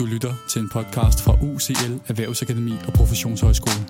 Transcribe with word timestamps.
Du 0.00 0.06
lytter 0.06 0.34
til 0.48 0.62
en 0.62 0.68
podcast 0.68 1.18
fra 1.24 1.32
UCL 1.32 1.92
Erhvervsakademi 2.10 2.72
og 2.86 2.92
Professionshøjskole. 2.92 3.82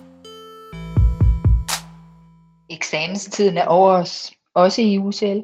Eksamenstiden 2.76 3.56
er 3.58 3.66
over 3.66 3.92
os, 3.92 4.32
også 4.54 4.82
i 4.82 4.98
UCL. 4.98 5.40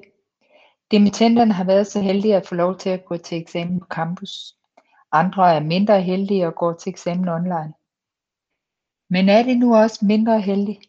Dimittenterne 0.90 1.52
har 1.52 1.64
været 1.64 1.87
så 1.87 2.00
heldige 2.00 2.37
at 2.37 2.46
få 2.46 2.54
lov 2.54 2.79
til 2.79 2.90
at 2.90 3.04
gå 3.04 3.16
til 3.16 3.38
eksamen 3.38 3.80
på 3.80 3.87
campus. 3.90 4.32
Andre 5.12 5.55
er 5.55 5.61
mindre 5.61 6.02
heldige 6.02 6.46
og 6.46 6.55
går 6.55 6.73
til 6.73 6.91
eksamen 6.91 7.29
online. 7.29 7.73
Men 9.11 9.29
er 9.29 9.43
det 9.43 9.59
nu 9.59 9.77
også 9.77 10.05
mindre 10.05 10.41
heldigt? 10.41 10.85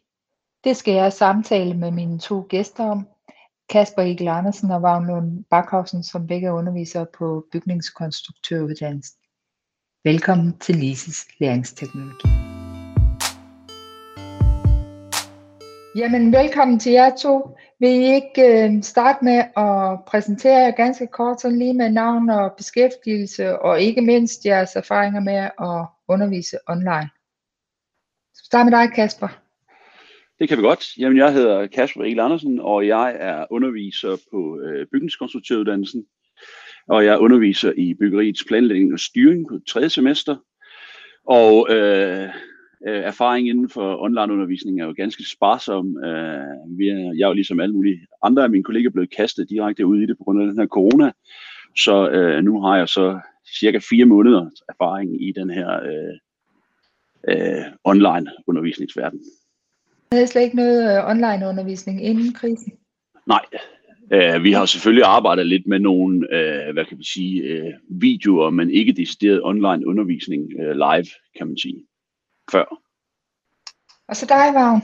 Det 0.64 0.76
skal 0.76 0.94
jeg 0.94 1.12
samtale 1.12 1.74
med 1.74 1.90
mine 1.90 2.18
to 2.18 2.46
gæster 2.48 2.84
om. 2.84 3.08
Kasper 3.68 4.02
Egil 4.02 4.28
Andersen 4.28 4.70
og 4.70 4.82
Vagn 4.82 5.06
Lund 5.06 5.44
Bakhausen, 5.50 6.02
som 6.02 6.26
begge 6.26 6.46
er 6.46 6.52
undervisere 6.52 7.06
på 7.18 7.46
bygningskonstruktøruddannelsen. 7.52 9.18
Velkommen 10.08 10.58
til 10.58 10.76
Lises 10.76 11.28
læringsteknologi. 11.40 12.28
Jamen, 15.96 16.32
velkommen 16.32 16.78
til 16.78 16.92
jer 16.92 17.16
to. 17.16 17.56
Vil 17.80 17.88
I 17.88 18.14
ikke 18.14 18.42
øh, 18.48 18.82
starte 18.82 19.24
med 19.24 19.38
at 19.56 20.04
præsentere 20.06 20.58
jer 20.58 20.70
ganske 20.70 21.06
kort, 21.06 21.40
sådan 21.40 21.58
lige 21.58 21.74
med 21.74 21.90
navn 21.90 22.30
og 22.30 22.52
beskæftigelse, 22.56 23.58
og 23.58 23.80
ikke 23.80 24.00
mindst 24.00 24.46
jeres 24.46 24.76
erfaringer 24.76 25.20
med 25.20 25.34
at 25.68 25.86
undervise 26.08 26.56
online? 26.68 27.10
Start 28.44 28.66
med 28.66 28.72
dig, 28.72 28.92
Kasper. 28.94 29.28
Det 30.38 30.48
kan 30.48 30.58
vi 30.58 30.62
godt. 30.62 30.98
Jamen, 30.98 31.18
jeg 31.18 31.32
hedder 31.32 31.66
Kasper 31.66 32.04
Egil 32.04 32.20
Andersen, 32.20 32.60
og 32.60 32.86
jeg 32.86 33.16
er 33.18 33.46
underviser 33.50 34.16
på 34.32 34.60
øh, 34.60 34.86
bygningskonstruktøruddannelsen 34.92 36.06
og 36.88 37.04
jeg 37.04 37.18
underviser 37.18 37.72
i 37.76 37.94
byggeriets 37.94 38.44
planlægning 38.44 38.92
og 38.92 39.00
styring 39.00 39.48
på 39.48 39.58
tredje 39.68 39.88
semester. 39.88 40.36
Og 41.24 41.66
øh, 41.70 42.28
øh, 42.88 43.02
erfaring 43.02 43.48
inden 43.48 43.68
for 43.68 44.02
online-undervisning 44.02 44.80
er 44.80 44.86
jo 44.86 44.94
ganske 44.96 45.24
sparsom. 45.24 46.04
Øh, 46.04 46.78
vi 46.78 46.88
er, 46.88 47.12
jeg 47.18 47.24
er 47.24 47.28
jo 47.28 47.32
ligesom 47.32 47.60
alle 47.60 47.74
mulige 47.74 48.06
andre 48.22 48.42
af 48.42 48.50
mine 48.50 48.64
kolleger 48.64 48.90
blevet 48.90 49.16
kastet 49.16 49.50
direkte 49.50 49.86
ud 49.86 50.02
i 50.02 50.06
det 50.06 50.18
på 50.18 50.24
grund 50.24 50.42
af 50.42 50.46
den 50.46 50.58
her 50.58 50.66
corona. 50.66 51.12
Så 51.76 52.10
øh, 52.10 52.44
nu 52.44 52.60
har 52.60 52.76
jeg 52.76 52.88
så 52.88 53.20
cirka 53.60 53.78
fire 53.90 54.04
måneder 54.04 54.50
erfaring 54.68 55.28
i 55.28 55.32
den 55.32 55.50
her 55.50 55.80
øh, 55.82 56.16
øh, 57.28 57.64
online 57.84 58.26
undervisningsverden. 58.46 59.20
Der 60.10 60.16
havde 60.16 60.26
slet 60.26 60.42
ikke 60.42 60.56
noget 60.56 60.98
øh, 60.98 61.10
online 61.10 61.48
undervisning 61.48 62.04
inden 62.04 62.32
krisen? 62.32 62.72
Nej, 63.26 63.44
Uh, 64.14 64.42
vi 64.44 64.52
har 64.52 64.66
selvfølgelig 64.66 65.04
arbejdet 65.04 65.46
lidt 65.46 65.66
med 65.66 65.78
nogle, 65.78 66.16
uh, 66.16 66.72
hvad 66.72 66.84
kan 66.84 66.98
vi 66.98 67.04
sige, 67.04 67.62
uh, 67.62 68.00
videoer, 68.02 68.50
men 68.50 68.70
ikke 68.70 68.92
decideret 68.92 69.44
online 69.44 69.86
undervisning 69.86 70.42
uh, 70.42 70.70
live, 70.70 71.06
kan 71.36 71.46
man 71.46 71.58
sige, 71.58 71.86
før. 72.52 72.64
Og 74.08 74.16
så 74.16 74.26
dig, 74.26 74.54
Vagn? 74.54 74.82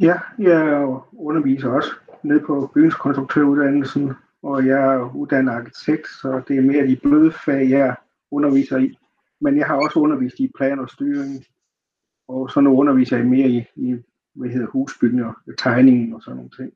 Ja, 0.00 0.14
jeg 0.38 0.86
underviser 1.12 1.68
også 1.68 1.90
ned 2.22 2.40
på 2.40 2.70
bygningskonstruktøruddannelsen, 2.74 4.12
og 4.42 4.66
jeg 4.66 4.94
er 4.94 5.16
uddannet 5.16 5.52
arkitekt, 5.52 6.08
så 6.08 6.42
det 6.48 6.56
er 6.56 6.62
mere 6.62 6.86
de 6.86 6.96
bløde 6.96 7.32
fag, 7.32 7.70
jeg 7.70 7.96
underviser 8.30 8.78
i. 8.78 8.96
Men 9.40 9.56
jeg 9.56 9.66
har 9.66 9.74
også 9.74 9.98
undervist 9.98 10.40
i 10.40 10.50
plan 10.56 10.78
og 10.78 10.90
styring, 10.90 11.44
og 12.28 12.50
så 12.50 12.60
nu 12.60 12.78
underviser 12.78 13.16
jeg 13.16 13.26
mere 13.26 13.48
i, 13.48 13.64
i 13.76 13.96
hvad 14.34 14.50
hedder 14.50 14.66
husbygning 14.66 15.26
og 15.26 15.34
tegningen 15.58 16.14
og 16.14 16.22
sådan 16.22 16.36
nogle 16.36 16.50
ting. 16.56 16.72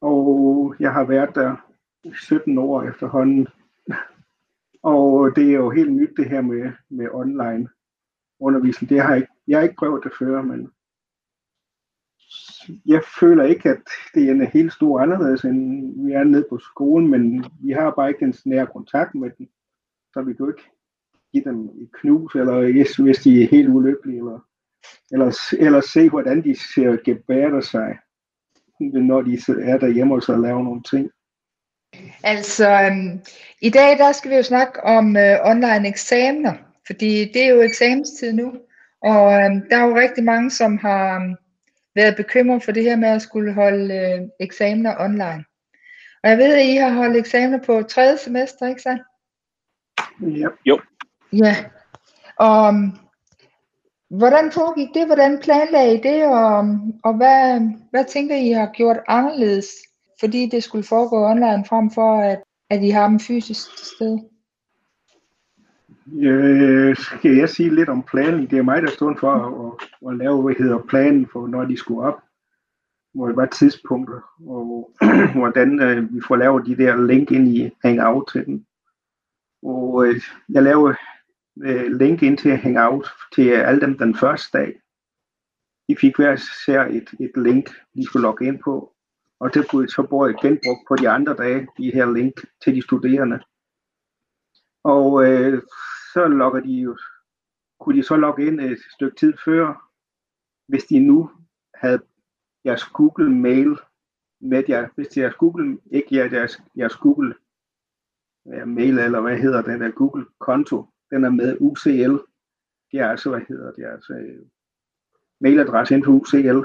Og 0.00 0.74
jeg 0.80 0.92
har 0.92 1.04
været 1.04 1.34
der 1.34 1.56
17 2.12 2.58
år 2.58 2.82
efterhånden. 2.82 3.48
Og 4.82 5.36
det 5.36 5.48
er 5.48 5.56
jo 5.56 5.70
helt 5.70 5.92
nyt 5.92 6.16
det 6.16 6.28
her 6.28 6.40
med, 6.40 6.72
med 6.88 7.08
online 7.12 7.68
undervisning. 8.40 8.90
Det 8.90 9.00
har 9.00 9.08
jeg, 9.08 9.16
ikke, 9.16 9.32
jeg 9.46 9.58
har 9.58 9.62
ikke 9.62 9.76
prøvet 9.78 10.04
det 10.04 10.12
før, 10.18 10.42
men 10.42 10.70
jeg 12.86 13.02
føler 13.20 13.44
ikke, 13.44 13.68
at 13.68 13.82
det 14.14 14.28
er 14.28 14.30
en 14.30 14.46
helt 14.46 14.72
stor 14.72 15.00
anderledes, 15.00 15.44
end 15.44 16.06
vi 16.06 16.12
er 16.12 16.24
nede 16.24 16.46
på 16.50 16.58
skolen, 16.58 17.10
men 17.10 17.44
vi 17.60 17.72
har 17.72 17.90
bare 17.90 18.08
ikke 18.08 18.24
den 18.24 18.34
nære 18.44 18.66
kontakt 18.66 19.14
med 19.14 19.30
dem. 19.38 19.48
Så 20.12 20.22
vi 20.22 20.34
kan 20.34 20.48
ikke 20.48 20.70
give 21.32 21.44
dem 21.44 21.64
et 21.64 21.90
knus, 21.92 22.34
eller 22.34 23.02
hvis 23.02 23.18
de 23.18 23.42
er 23.42 23.48
helt 23.48 23.68
ulykkelige, 23.68 24.18
eller, 24.18 24.40
eller, 25.10 25.38
eller 25.58 25.80
se, 25.80 26.08
hvordan 26.08 26.44
de 26.44 26.54
ser 26.74 26.96
gebærer 27.04 27.60
sig 27.60 27.98
når 28.80 29.22
de 29.22 29.38
er 29.62 29.78
derhjemme 29.78 30.14
og 30.14 30.22
så 30.22 30.36
laver 30.36 30.62
nogle 30.62 30.82
ting. 30.82 31.10
Altså, 32.22 32.70
øhm, 32.70 33.20
i 33.60 33.70
dag 33.70 33.98
der 33.98 34.12
skal 34.12 34.30
vi 34.30 34.36
jo 34.36 34.42
snakke 34.42 34.84
om 34.84 35.16
øh, 35.16 35.36
online 35.44 35.88
eksamener, 35.88 36.54
fordi 36.86 37.32
det 37.32 37.44
er 37.44 37.48
jo 37.48 37.60
eksamenstid 37.60 38.32
nu, 38.32 38.52
og 39.02 39.32
øhm, 39.32 39.68
der 39.70 39.76
er 39.76 39.86
jo 39.88 39.96
rigtig 39.96 40.24
mange, 40.24 40.50
som 40.50 40.78
har 40.78 41.20
øhm, 41.20 41.34
været 41.94 42.16
bekymret 42.16 42.62
for 42.62 42.72
det 42.72 42.82
her 42.82 42.96
med 42.96 43.08
at 43.08 43.22
skulle 43.22 43.52
holde 43.52 43.94
øh, 43.94 44.28
eksamener 44.40 44.94
online. 45.00 45.44
Og 46.22 46.30
jeg 46.30 46.38
ved, 46.38 46.54
at 46.54 46.66
I 46.66 46.76
har 46.76 46.92
holdt 46.92 47.16
eksamener 47.16 47.58
på 47.66 47.82
tredje 47.82 48.18
semester, 48.18 48.66
ikke 48.68 48.82
sandt? 48.82 49.02
Ja. 50.20 50.48
Jo. 50.66 50.80
Ja, 51.32 51.56
og 52.36 52.68
øhm, 52.68 52.92
Hvordan 54.10 54.52
foregik 54.52 54.88
det? 54.94 55.06
Hvordan 55.06 55.40
planlagde 55.42 55.94
I 55.94 56.00
det? 56.00 56.24
Og, 56.26 56.58
og 57.04 57.16
hvad, 57.16 57.60
hvad 57.90 58.04
tænker 58.04 58.36
I 58.36 58.50
har 58.50 58.70
gjort 58.74 58.96
anderledes, 59.08 59.66
fordi 60.20 60.48
det 60.52 60.62
skulle 60.62 60.84
foregå 60.84 61.26
online 61.26 61.64
frem 61.68 61.90
for, 61.90 62.20
at, 62.22 62.42
at 62.70 62.82
I 62.82 62.90
har 62.90 63.08
dem 63.08 63.20
fysisk 63.20 63.76
til 63.76 63.86
stede? 63.86 64.28
Øh, 66.12 66.96
skal 66.96 67.36
jeg 67.36 67.48
sige 67.48 67.74
lidt 67.74 67.88
om 67.88 68.02
planen? 68.02 68.50
Det 68.50 68.58
er 68.58 68.62
mig, 68.62 68.82
der 68.82 68.90
stod 68.90 69.14
for 69.20 69.32
at, 69.32 69.66
at, 69.66 70.10
at 70.10 70.16
lave, 70.16 70.42
hvad 70.42 70.54
hedder 70.58 70.78
planen 70.78 71.28
for, 71.32 71.46
når 71.46 71.64
de 71.64 71.76
skulle 71.76 72.08
op. 72.08 72.22
Hvor 73.14 73.26
det 73.26 73.36
var 73.36 73.46
tidspunkter, 73.46 74.20
og 74.46 74.90
hvordan 75.38 75.80
øh, 75.80 76.14
vi 76.14 76.20
får 76.28 76.36
lavet 76.36 76.66
de 76.66 76.76
der 76.76 77.06
link 77.06 77.30
ind 77.30 77.48
i 77.48 77.70
Hangout 77.84 78.28
til 78.32 78.46
den. 78.46 78.66
Og 79.62 80.06
øh, 80.06 80.20
jeg 80.48 80.62
lavede 80.62 80.96
øh, 81.62 81.92
link 81.92 82.22
ind 82.22 82.38
til 82.38 82.56
Hangout 82.56 83.08
til 83.34 83.50
alle 83.50 83.80
dem 83.80 83.98
den 83.98 84.16
første 84.16 84.58
dag. 84.58 84.80
De 85.88 85.96
fik 85.96 86.16
hver 86.16 86.32
især 86.32 86.80
et, 86.84 87.08
et 87.20 87.32
link, 87.36 87.70
de 87.94 88.04
skulle 88.04 88.22
logge 88.22 88.46
ind 88.46 88.58
på, 88.58 88.94
og 89.40 89.54
det 89.54 89.68
kunne 89.70 89.88
så 89.88 90.02
både 90.10 90.34
genbrugt 90.42 90.88
på 90.88 90.96
de 90.96 91.08
andre 91.08 91.34
dage, 91.34 91.68
de 91.78 91.90
her 91.90 92.12
link 92.12 92.34
til 92.64 92.74
de 92.74 92.82
studerende. 92.82 93.40
Og 94.84 95.24
øh, 95.24 95.62
så 96.12 96.28
logger 96.28 96.60
de 96.60 96.72
jo, 96.72 96.96
kunne 97.80 97.98
de 97.98 98.02
så 98.02 98.16
logge 98.16 98.46
ind 98.46 98.60
et 98.60 98.78
stykke 98.90 99.16
tid 99.16 99.32
før, 99.44 99.90
hvis 100.68 100.84
de 100.84 100.98
nu 100.98 101.30
havde 101.74 102.02
jeres 102.64 102.84
Google 102.84 103.30
Mail 103.30 103.78
med 104.40 104.62
jer, 104.68 104.88
hvis 104.94 105.08
deres 105.08 105.34
Google, 105.34 105.78
ikke 105.90 106.30
deres, 106.30 106.62
jeres 106.76 106.96
Google 106.96 107.34
mail, 108.66 108.98
eller 108.98 109.20
hvad 109.20 109.38
hedder 109.38 109.62
den 109.62 109.80
der 109.80 109.90
Google 109.90 110.26
konto, 110.38 110.86
den 111.10 111.24
er 111.24 111.30
med 111.30 111.56
UCL. 111.60 112.16
Det 112.92 113.00
er 113.00 113.08
altså, 113.08 113.30
hvad 113.30 113.40
hedder 113.48 113.72
det, 113.72 113.84
altså 113.84 114.12
øh, 114.12 114.46
mailadresse 115.40 115.94
ind 115.94 116.02
på 116.04 116.10
UCL. 116.10 116.60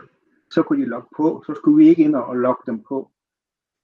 Så 0.51 0.63
kunne 0.63 0.81
de 0.81 0.89
logge 0.89 1.07
på, 1.17 1.43
så 1.45 1.53
skulle 1.55 1.77
vi 1.77 1.89
ikke 1.89 2.03
ind 2.03 2.15
og 2.15 2.35
logge 2.35 2.63
dem 2.65 2.83
på, 2.83 3.11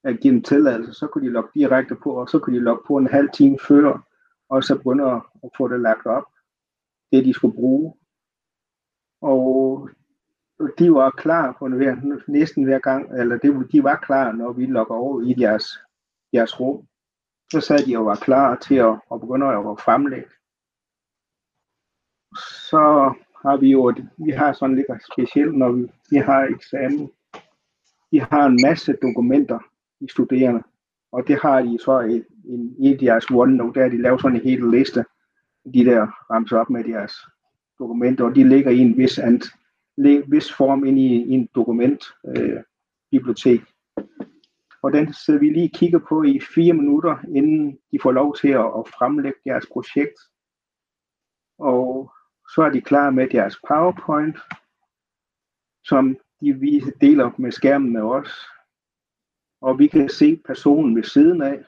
at 0.04 0.20
give 0.20 0.34
dem 0.34 0.44
tilladelse, 0.44 0.94
så 0.94 1.08
kunne 1.08 1.28
de 1.28 1.32
logge 1.32 1.50
direkte 1.54 1.96
på, 1.96 2.12
og 2.12 2.30
så 2.30 2.40
kunne 2.40 2.58
de 2.58 2.64
logge 2.64 2.84
på 2.88 2.98
en 2.98 3.08
halv 3.08 3.30
time 3.34 3.58
før, 3.68 4.08
og 4.50 4.64
så 4.64 4.78
begynde 4.78 5.12
at, 5.12 5.22
at 5.44 5.50
få 5.58 5.68
det 5.68 5.80
lagt 5.80 6.06
op, 6.06 6.24
det 7.12 7.26
de 7.26 7.34
skulle 7.34 7.56
bruge. 7.56 7.94
Og 9.22 9.90
de 10.80 10.94
var 10.94 11.10
klar 11.10 11.56
på 11.60 11.68
næsten 12.28 12.64
hver 12.64 12.80
gang, 12.80 13.20
eller 13.20 13.38
det, 13.38 13.72
de 13.72 13.84
var 13.84 13.96
klar, 13.96 14.32
når 14.32 14.54
vi 14.54 14.66
logger 14.66 14.96
over 14.96 15.22
i 15.22 15.34
deres, 15.34 15.66
deres 16.34 16.60
rum. 16.60 16.88
Så 17.52 17.62
sad 17.62 17.86
de 17.86 17.98
og 17.98 18.06
var 18.06 18.16
klar 18.16 18.56
til 18.56 18.76
at, 18.76 19.00
at 19.12 19.22
begynde 19.22 19.46
at 19.46 19.80
fremlægge 19.80 20.30
så 22.70 23.14
har 23.46 23.58
vi 23.58 23.72
jo, 23.72 23.94
vi 24.18 24.32
har 24.32 24.54
sådan 24.54 24.76
lidt 24.76 24.88
specielt, 25.14 25.58
når 25.58 25.72
vi, 25.72 25.92
vi 26.10 26.18
har 26.18 26.44
eksamen. 26.44 27.12
Vi 28.12 28.18
har 28.18 28.46
en 28.46 28.60
masse 28.66 28.94
dokumenter, 29.02 29.60
i 30.00 30.08
studerende, 30.10 30.64
og 31.12 31.28
det 31.28 31.40
har 31.42 31.62
de 31.62 31.80
så 31.86 32.00
i, 32.00 32.24
i, 32.44 32.90
i 32.90 32.98
deres 32.98 33.26
OneNote, 33.32 33.80
der 33.80 33.90
de 33.90 34.02
lavet 34.02 34.22
sådan 34.22 34.38
en 34.38 34.44
hel 34.44 34.72
liste, 34.72 35.06
de 35.74 35.86
der 35.86 36.08
ramser 36.32 36.58
op 36.58 36.70
med 36.70 36.84
deres 36.84 37.14
dokumenter, 37.80 38.26
og 38.26 38.36
de 38.36 38.50
ligger 38.50 38.72
i 38.72 38.78
en 38.78 38.98
vis, 38.98 39.20
ant, 39.20 39.46
vis 40.28 40.54
form 40.54 40.86
ind 40.86 41.00
i, 41.00 41.24
i 41.24 41.32
en 41.32 41.50
dokumentbibliotek. 41.56 42.56
Øh, 42.56 42.64
bibliotek. 43.12 43.62
og 44.84 44.94
den 44.94 45.14
sidder 45.14 45.40
vi 45.40 45.50
lige 45.50 45.70
kigger 45.70 46.00
på 46.00 46.24
i 46.24 46.40
fire 46.56 46.74
minutter, 46.74 47.18
inden 47.36 47.80
de 47.92 48.00
får 48.04 48.12
lov 48.12 48.36
til 48.36 48.48
at, 48.48 48.66
at 48.66 48.88
fremlægge 48.98 49.40
deres 49.46 49.66
projekt. 49.74 50.20
Og 51.60 52.12
så 52.50 52.62
er 52.62 52.70
de 52.70 52.82
klar 52.82 53.10
med 53.10 53.28
deres 53.28 53.60
PowerPoint, 53.68 54.38
som 55.84 56.18
de 56.42 56.82
deler 57.02 57.32
med 57.38 57.52
skærmen 57.52 57.94
med 57.94 58.02
os. 58.02 58.48
Og 59.62 59.80
vi 59.80 59.88
kan 59.88 60.10
se 60.10 60.42
personen 60.46 60.96
ved 60.96 61.04
siden 61.04 61.42
af, 61.42 61.64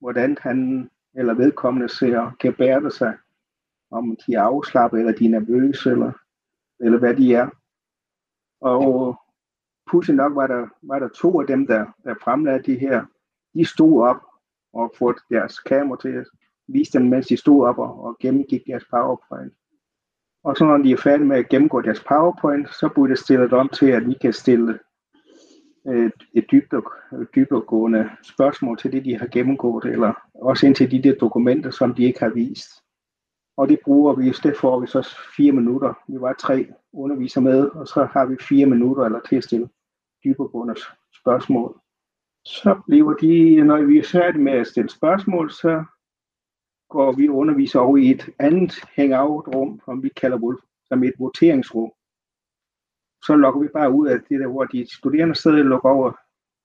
hvordan 0.00 0.36
han 0.40 0.90
eller 1.14 1.34
vedkommende 1.34 1.88
ser 1.88 2.36
gebærde 2.38 2.90
sig, 2.90 3.18
om 3.90 4.16
de 4.26 4.34
er 4.34 4.42
afslappet, 4.42 4.98
eller 4.98 5.12
de 5.12 5.24
er 5.24 5.30
nervøse, 5.30 5.90
eller, 5.90 6.12
eller 6.80 6.98
hvad 6.98 7.16
de 7.16 7.34
er. 7.34 7.48
Og 8.60 9.16
pudsigt 9.90 10.16
nok 10.16 10.34
var 10.34 10.46
der, 10.46 10.68
var 10.82 10.98
der 10.98 11.08
to 11.08 11.40
af 11.40 11.46
dem, 11.46 11.66
der, 11.66 11.86
der 12.04 12.14
fremlagde 12.22 12.62
de 12.62 12.78
her. 12.78 13.06
De 13.54 13.64
stod 13.64 14.02
op 14.02 14.20
og 14.72 14.92
fået 14.98 15.16
deres 15.30 15.58
kamera 15.58 15.98
til 16.00 16.08
at 16.08 16.26
vise 16.66 16.92
dem, 16.92 17.06
mens 17.06 17.26
de 17.26 17.36
stod 17.36 17.66
op 17.66 17.78
og, 17.78 18.00
og 18.04 18.16
gennemgik 18.20 18.66
deres 18.66 18.84
PowerPoint. 18.90 19.54
Og 20.44 20.56
så 20.56 20.64
når 20.64 20.76
de 20.76 20.92
er 20.92 20.96
færdige 20.96 21.26
med 21.26 21.36
at 21.36 21.48
gennemgå 21.48 21.80
deres 21.80 22.04
PowerPoint, 22.04 22.68
så 22.74 22.88
bliver 22.88 23.06
det 23.06 23.18
stillet 23.18 23.52
om 23.52 23.68
til, 23.68 23.86
at 23.86 24.06
vi 24.06 24.14
kan 24.20 24.32
stille 24.32 24.78
øh, 25.88 26.06
et, 26.06 26.12
et 26.34 26.44
dybde, 26.50 26.82
dybdegående 27.34 28.10
spørgsmål 28.22 28.78
til 28.78 28.92
det, 28.92 29.04
de 29.04 29.18
har 29.18 29.26
gennemgået, 29.26 29.84
eller 29.84 30.12
også 30.34 30.66
ind 30.66 30.74
til 30.74 30.90
de 30.90 31.02
der 31.02 31.14
dokumenter, 31.14 31.70
som 31.70 31.94
de 31.94 32.04
ikke 32.04 32.20
har 32.20 32.28
vist. 32.30 32.70
Og 33.56 33.68
det 33.68 33.78
bruger 33.84 34.14
vi, 34.14 34.30
det 34.30 34.56
får 34.56 34.80
vi 34.80 34.86
så 34.86 35.16
fire 35.36 35.52
minutter. 35.52 35.94
Vi 36.08 36.20
var 36.20 36.32
tre 36.32 36.66
undervisere 36.92 37.44
med, 37.44 37.68
og 37.68 37.88
så 37.88 38.08
har 38.12 38.26
vi 38.26 38.36
fire 38.48 38.66
minutter 38.66 39.04
eller 39.04 39.20
til 39.28 39.36
at 39.36 39.44
stille 39.44 39.68
dybdegående 40.24 40.74
spørgsmål. 41.20 41.80
Så 42.44 42.80
bliver 42.86 43.14
de, 43.14 43.64
når 43.64 43.82
vi 43.82 43.98
er 43.98 44.08
færdige 44.12 44.42
med 44.42 44.52
at 44.52 44.66
stille 44.66 44.90
spørgsmål, 44.90 45.50
så 45.50 45.84
går 46.88 47.12
vi 47.12 47.28
underviser 47.28 47.80
over 47.80 47.96
i 47.96 48.10
et 48.10 48.30
andet 48.38 48.72
hangout-rum, 48.96 49.80
som 49.84 50.02
vi 50.02 50.08
kalder 50.08 50.56
som 50.88 51.04
et 51.04 51.14
voteringsrum. 51.18 51.92
Så 53.24 53.36
lukker 53.36 53.60
vi 53.60 53.68
bare 53.68 53.92
ud 53.92 54.08
af 54.08 54.20
det 54.20 54.40
der, 54.40 54.46
hvor 54.46 54.64
de 54.64 54.94
studerende 54.94 55.34
sidder 55.34 55.58
og 55.58 55.64
lukker 55.64 55.90
over, 55.90 56.12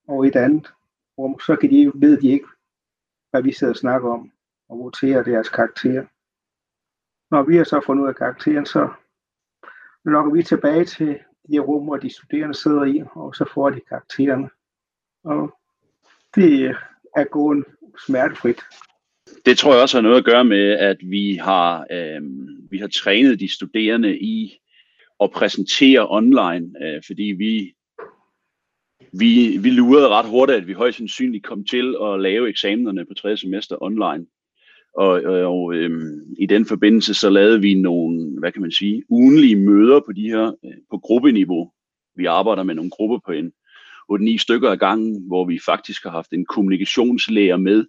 over 0.07 0.25
et 0.25 0.35
andet 0.35 0.73
rum. 1.17 1.39
Så 1.39 1.55
kan 1.55 1.69
de, 1.69 1.91
ved 1.95 2.21
de 2.21 2.27
ikke, 2.27 2.47
hvad 3.31 3.41
vi 3.41 3.51
sidder 3.51 3.73
og 3.73 3.77
snakker 3.77 4.09
om, 4.09 4.31
og 4.69 4.79
voterer 4.79 5.23
deres 5.23 5.49
karakterer. 5.49 6.05
Når 7.31 7.43
vi 7.43 7.57
har 7.57 7.63
så 7.63 7.81
fundet 7.85 8.03
ud 8.03 8.09
af 8.09 8.15
karakteren, 8.15 8.65
så 8.65 8.89
lukker 10.05 10.31
vi 10.31 10.43
tilbage 10.43 10.85
til 10.85 11.19
det 11.49 11.67
rum, 11.67 11.83
hvor 11.83 11.97
de 11.97 12.13
studerende 12.13 12.55
sidder 12.55 12.83
i, 12.83 13.03
og 13.11 13.35
så 13.35 13.45
får 13.53 13.69
de 13.69 13.79
karaktererne. 13.79 14.49
Og 15.23 15.59
det 16.35 16.75
er 17.15 17.23
gået 17.23 17.65
smertefrit. 18.05 18.61
Det 19.45 19.57
tror 19.57 19.73
jeg 19.73 19.81
også 19.81 19.97
har 19.97 20.01
noget 20.01 20.17
at 20.17 20.25
gøre 20.25 20.45
med, 20.45 20.71
at 20.71 20.97
vi 21.01 21.35
har, 21.35 21.85
øh, 21.91 22.21
vi 22.71 22.77
har 22.77 22.87
trænet 22.87 23.39
de 23.39 23.53
studerende 23.53 24.19
i 24.19 24.57
at 25.23 25.31
præsentere 25.31 26.07
online, 26.09 26.73
øh, 26.81 27.01
fordi 27.05 27.23
vi, 27.23 27.73
vi, 29.19 29.57
vi 29.57 29.69
lurede 29.69 30.07
ret 30.07 30.29
hurtigt, 30.29 30.57
at 30.57 30.67
vi 30.67 30.73
højst 30.73 30.97
sandsynligt 30.97 31.45
kom 31.45 31.65
til 31.65 31.95
at 32.03 32.19
lave 32.19 32.49
eksamenerne 32.49 33.05
på 33.05 33.13
tredje 33.13 33.37
semester 33.37 33.83
online. 33.83 34.25
Og, 34.97 35.07
og, 35.07 35.33
og 35.33 35.75
øhm, 35.75 36.35
i 36.39 36.45
den 36.45 36.65
forbindelse 36.65 37.13
så 37.13 37.29
lavede 37.29 37.61
vi 37.61 37.73
nogle, 37.73 38.39
hvad 38.39 38.51
kan 38.51 38.61
man 38.61 38.71
sige, 38.71 39.03
ugenlige 39.09 39.55
møder 39.55 39.99
på 39.99 40.11
de 40.11 40.29
her, 40.29 40.45
øh, 40.65 40.77
på 40.91 40.97
gruppeniveau. 40.97 41.71
Vi 42.15 42.25
arbejder 42.25 42.63
med 42.63 42.75
nogle 42.75 42.91
grupper 42.91 43.19
på 43.25 43.31
en 43.31 43.51
8-9 44.11 44.37
stykker 44.37 44.69
ad 44.69 44.77
gangen, 44.77 45.27
hvor 45.27 45.45
vi 45.45 45.59
faktisk 45.65 46.03
har 46.03 46.11
haft 46.11 46.33
en 46.33 46.45
kommunikationslærer 46.45 47.57
med 47.57 47.85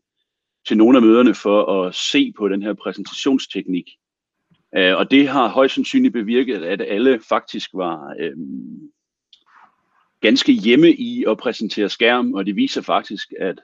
til 0.67 0.77
nogle 0.77 0.99
af 0.99 1.03
møderne 1.03 1.35
for 1.35 1.83
at 1.83 1.95
se 1.95 2.33
på 2.39 2.49
den 2.49 2.63
her 2.63 2.75
præsentationsteknik. 2.75 3.91
Øh, 4.77 4.97
og 4.97 5.11
det 5.11 5.29
har 5.29 5.49
højst 5.49 5.75
sandsynligt 5.75 6.13
bevirket, 6.13 6.65
at 6.65 6.81
alle 6.81 7.21
faktisk 7.29 7.71
var 7.75 8.15
øh, 8.21 8.37
ganske 10.21 10.53
hjemme 10.53 10.93
i 10.93 11.25
at 11.29 11.39
præsentere 11.39 11.89
skærm, 11.89 12.35
og 12.35 12.47
det 12.47 12.57
viser 12.57 12.83
faktisk, 12.83 13.33
at 13.41 13.61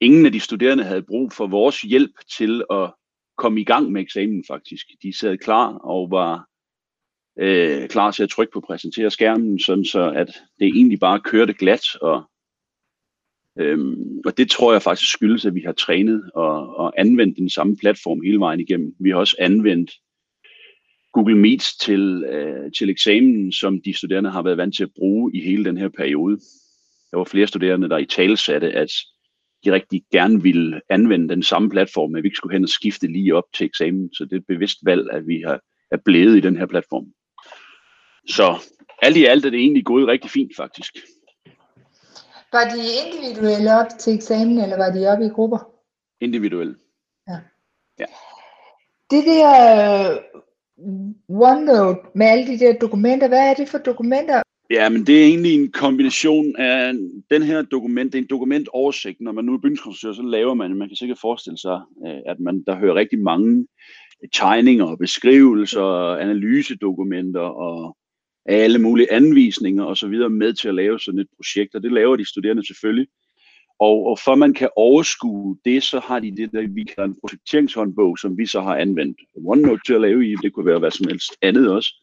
ingen 0.00 0.26
af 0.26 0.32
de 0.32 0.40
studerende 0.40 0.84
havde 0.84 1.02
brug 1.02 1.32
for 1.32 1.46
vores 1.46 1.80
hjælp 1.80 2.12
til 2.38 2.64
at 2.70 2.92
komme 3.36 3.60
i 3.60 3.64
gang 3.64 3.92
med 3.92 4.02
eksamen 4.02 4.44
faktisk. 4.48 4.86
De 5.02 5.18
sad 5.18 5.38
klar 5.38 5.74
og 5.74 6.10
var 6.10 6.46
øh, 7.38 7.88
klar 7.88 8.10
til 8.10 8.22
at 8.22 8.30
trykke 8.30 8.52
på 8.52 8.60
præsentere 8.60 9.10
skærmen, 9.10 9.58
sådan 9.58 9.84
så 9.84 10.10
at 10.10 10.28
det 10.58 10.66
egentlig 10.66 11.00
bare 11.00 11.20
kørte 11.20 11.52
glat. 11.52 11.84
Og, 12.00 12.30
øhm, 13.58 14.20
og 14.26 14.38
det 14.38 14.50
tror 14.50 14.72
jeg 14.72 14.82
faktisk 14.82 15.12
skyldes, 15.12 15.46
at 15.46 15.54
vi 15.54 15.62
har 15.66 15.72
trænet 15.72 16.30
og, 16.34 16.76
og 16.76 16.92
anvendt 17.00 17.38
den 17.38 17.50
samme 17.50 17.76
platform 17.76 18.20
hele 18.24 18.40
vejen 18.40 18.60
igennem. 18.60 18.94
Vi 19.00 19.10
har 19.10 19.16
også 19.16 19.36
anvendt 19.38 19.90
Google 21.12 21.36
Meets 21.36 21.76
til, 21.76 22.24
øh, 22.24 22.72
til 22.78 22.90
eksamen, 22.90 23.52
som 23.52 23.82
de 23.82 23.94
studerende 23.94 24.30
har 24.30 24.42
været 24.42 24.56
vant 24.56 24.76
til 24.76 24.82
at 24.82 24.94
bruge 24.96 25.30
i 25.34 25.40
hele 25.40 25.64
den 25.64 25.76
her 25.76 25.88
periode. 25.88 26.40
Der 27.10 27.16
var 27.16 27.24
flere 27.24 27.46
studerende, 27.46 27.88
der 27.88 27.98
i 27.98 28.06
tale 28.06 28.36
satte, 28.36 28.72
at 28.72 28.90
de 29.64 29.72
rigtig 29.72 30.02
gerne 30.12 30.42
ville 30.42 30.80
anvende 30.88 31.28
den 31.28 31.42
samme 31.42 31.70
platform, 31.70 32.10
men 32.10 32.22
vi 32.22 32.26
ikke 32.26 32.36
skulle 32.36 32.54
hen 32.54 32.64
og 32.64 32.68
skifte 32.68 33.06
lige 33.06 33.34
op 33.34 33.44
til 33.54 33.64
eksamen. 33.64 34.14
Så 34.14 34.24
det 34.24 34.32
er 34.32 34.36
et 34.36 34.46
bevidst 34.48 34.78
valg, 34.84 35.08
at 35.10 35.26
vi 35.26 35.42
har, 35.46 35.60
er 35.90 35.96
blevet 36.04 36.36
i 36.36 36.40
den 36.40 36.56
her 36.56 36.66
platform. 36.66 37.06
Så 38.28 38.54
alt 39.02 39.16
i 39.16 39.24
alt 39.24 39.46
er 39.46 39.50
det 39.50 39.60
egentlig 39.60 39.84
gået 39.84 40.08
rigtig 40.08 40.30
fint 40.30 40.56
faktisk. 40.56 40.98
Var 42.52 42.64
de 42.74 42.82
individuelle 43.02 43.70
op 43.80 43.88
til 43.98 44.14
eksamen, 44.14 44.58
eller 44.58 44.76
var 44.76 44.90
de 44.90 45.06
oppe 45.12 45.24
i 45.26 45.28
grupper? 45.28 45.58
Individuelle. 46.20 46.74
Ja. 47.28 47.38
ja. 47.98 48.04
Det 49.10 49.24
der 49.26 50.18
OneNote 51.28 52.00
med 52.14 52.26
alle 52.26 52.46
de 52.46 52.58
der 52.58 52.78
dokumenter, 52.78 53.28
hvad 53.28 53.50
er 53.50 53.54
det 53.54 53.68
for 53.68 53.78
dokumenter? 53.78 54.42
Ja, 54.70 54.88
men 54.88 55.06
det 55.06 55.20
er 55.20 55.26
egentlig 55.26 55.54
en 55.54 55.72
kombination 55.72 56.56
af 56.56 56.92
den 57.30 57.42
her 57.42 57.62
dokument, 57.62 58.12
det 58.12 58.18
er 58.18 58.22
en 58.22 58.28
dokumentoversigt. 58.30 59.20
Når 59.20 59.32
man 59.32 59.44
nu 59.44 59.54
er 59.54 59.58
bygningskonstruktør, 59.58 60.12
så 60.12 60.22
laver 60.22 60.54
man, 60.54 60.76
man 60.76 60.88
kan 60.88 60.96
sikkert 60.96 61.18
forestille 61.18 61.58
sig, 61.58 61.80
øh, 62.06 62.20
at 62.26 62.40
man 62.40 62.64
der 62.66 62.76
hører 62.76 62.94
rigtig 62.94 63.18
mange 63.18 63.66
tegninger 64.32 64.84
og 64.84 64.98
beskrivelser, 64.98 66.16
analysedokumenter 66.16 67.40
og 67.40 67.96
alle 68.46 68.78
mulige 68.78 69.12
anvisninger 69.12 69.84
og 69.84 69.96
så 69.96 70.08
videre 70.08 70.30
med 70.30 70.52
til 70.52 70.68
at 70.68 70.74
lave 70.74 71.00
sådan 71.00 71.20
et 71.20 71.26
projekt, 71.36 71.74
og 71.74 71.82
det 71.82 71.92
laver 71.92 72.16
de 72.16 72.28
studerende 72.28 72.66
selvfølgelig. 72.66 73.06
Og, 73.78 74.06
og 74.06 74.18
for 74.18 74.34
man 74.34 74.54
kan 74.54 74.68
overskue 74.76 75.56
det, 75.64 75.82
så 75.82 76.00
har 76.00 76.20
de 76.20 76.36
det, 76.36 76.52
der 76.52 76.68
vi 76.74 76.84
kalder 76.84 77.04
en 77.04 77.20
projekteringshåndbog, 77.20 78.18
som 78.18 78.38
vi 78.38 78.46
så 78.46 78.60
har 78.60 78.76
anvendt 78.76 79.18
OneNote 79.44 79.82
til 79.86 79.94
at 79.94 80.00
lave 80.00 80.30
i. 80.30 80.34
Det 80.42 80.52
kunne 80.52 80.66
være 80.66 80.78
hvad 80.78 80.90
som 80.90 81.08
helst 81.08 81.32
andet 81.42 81.70
også. 81.70 81.94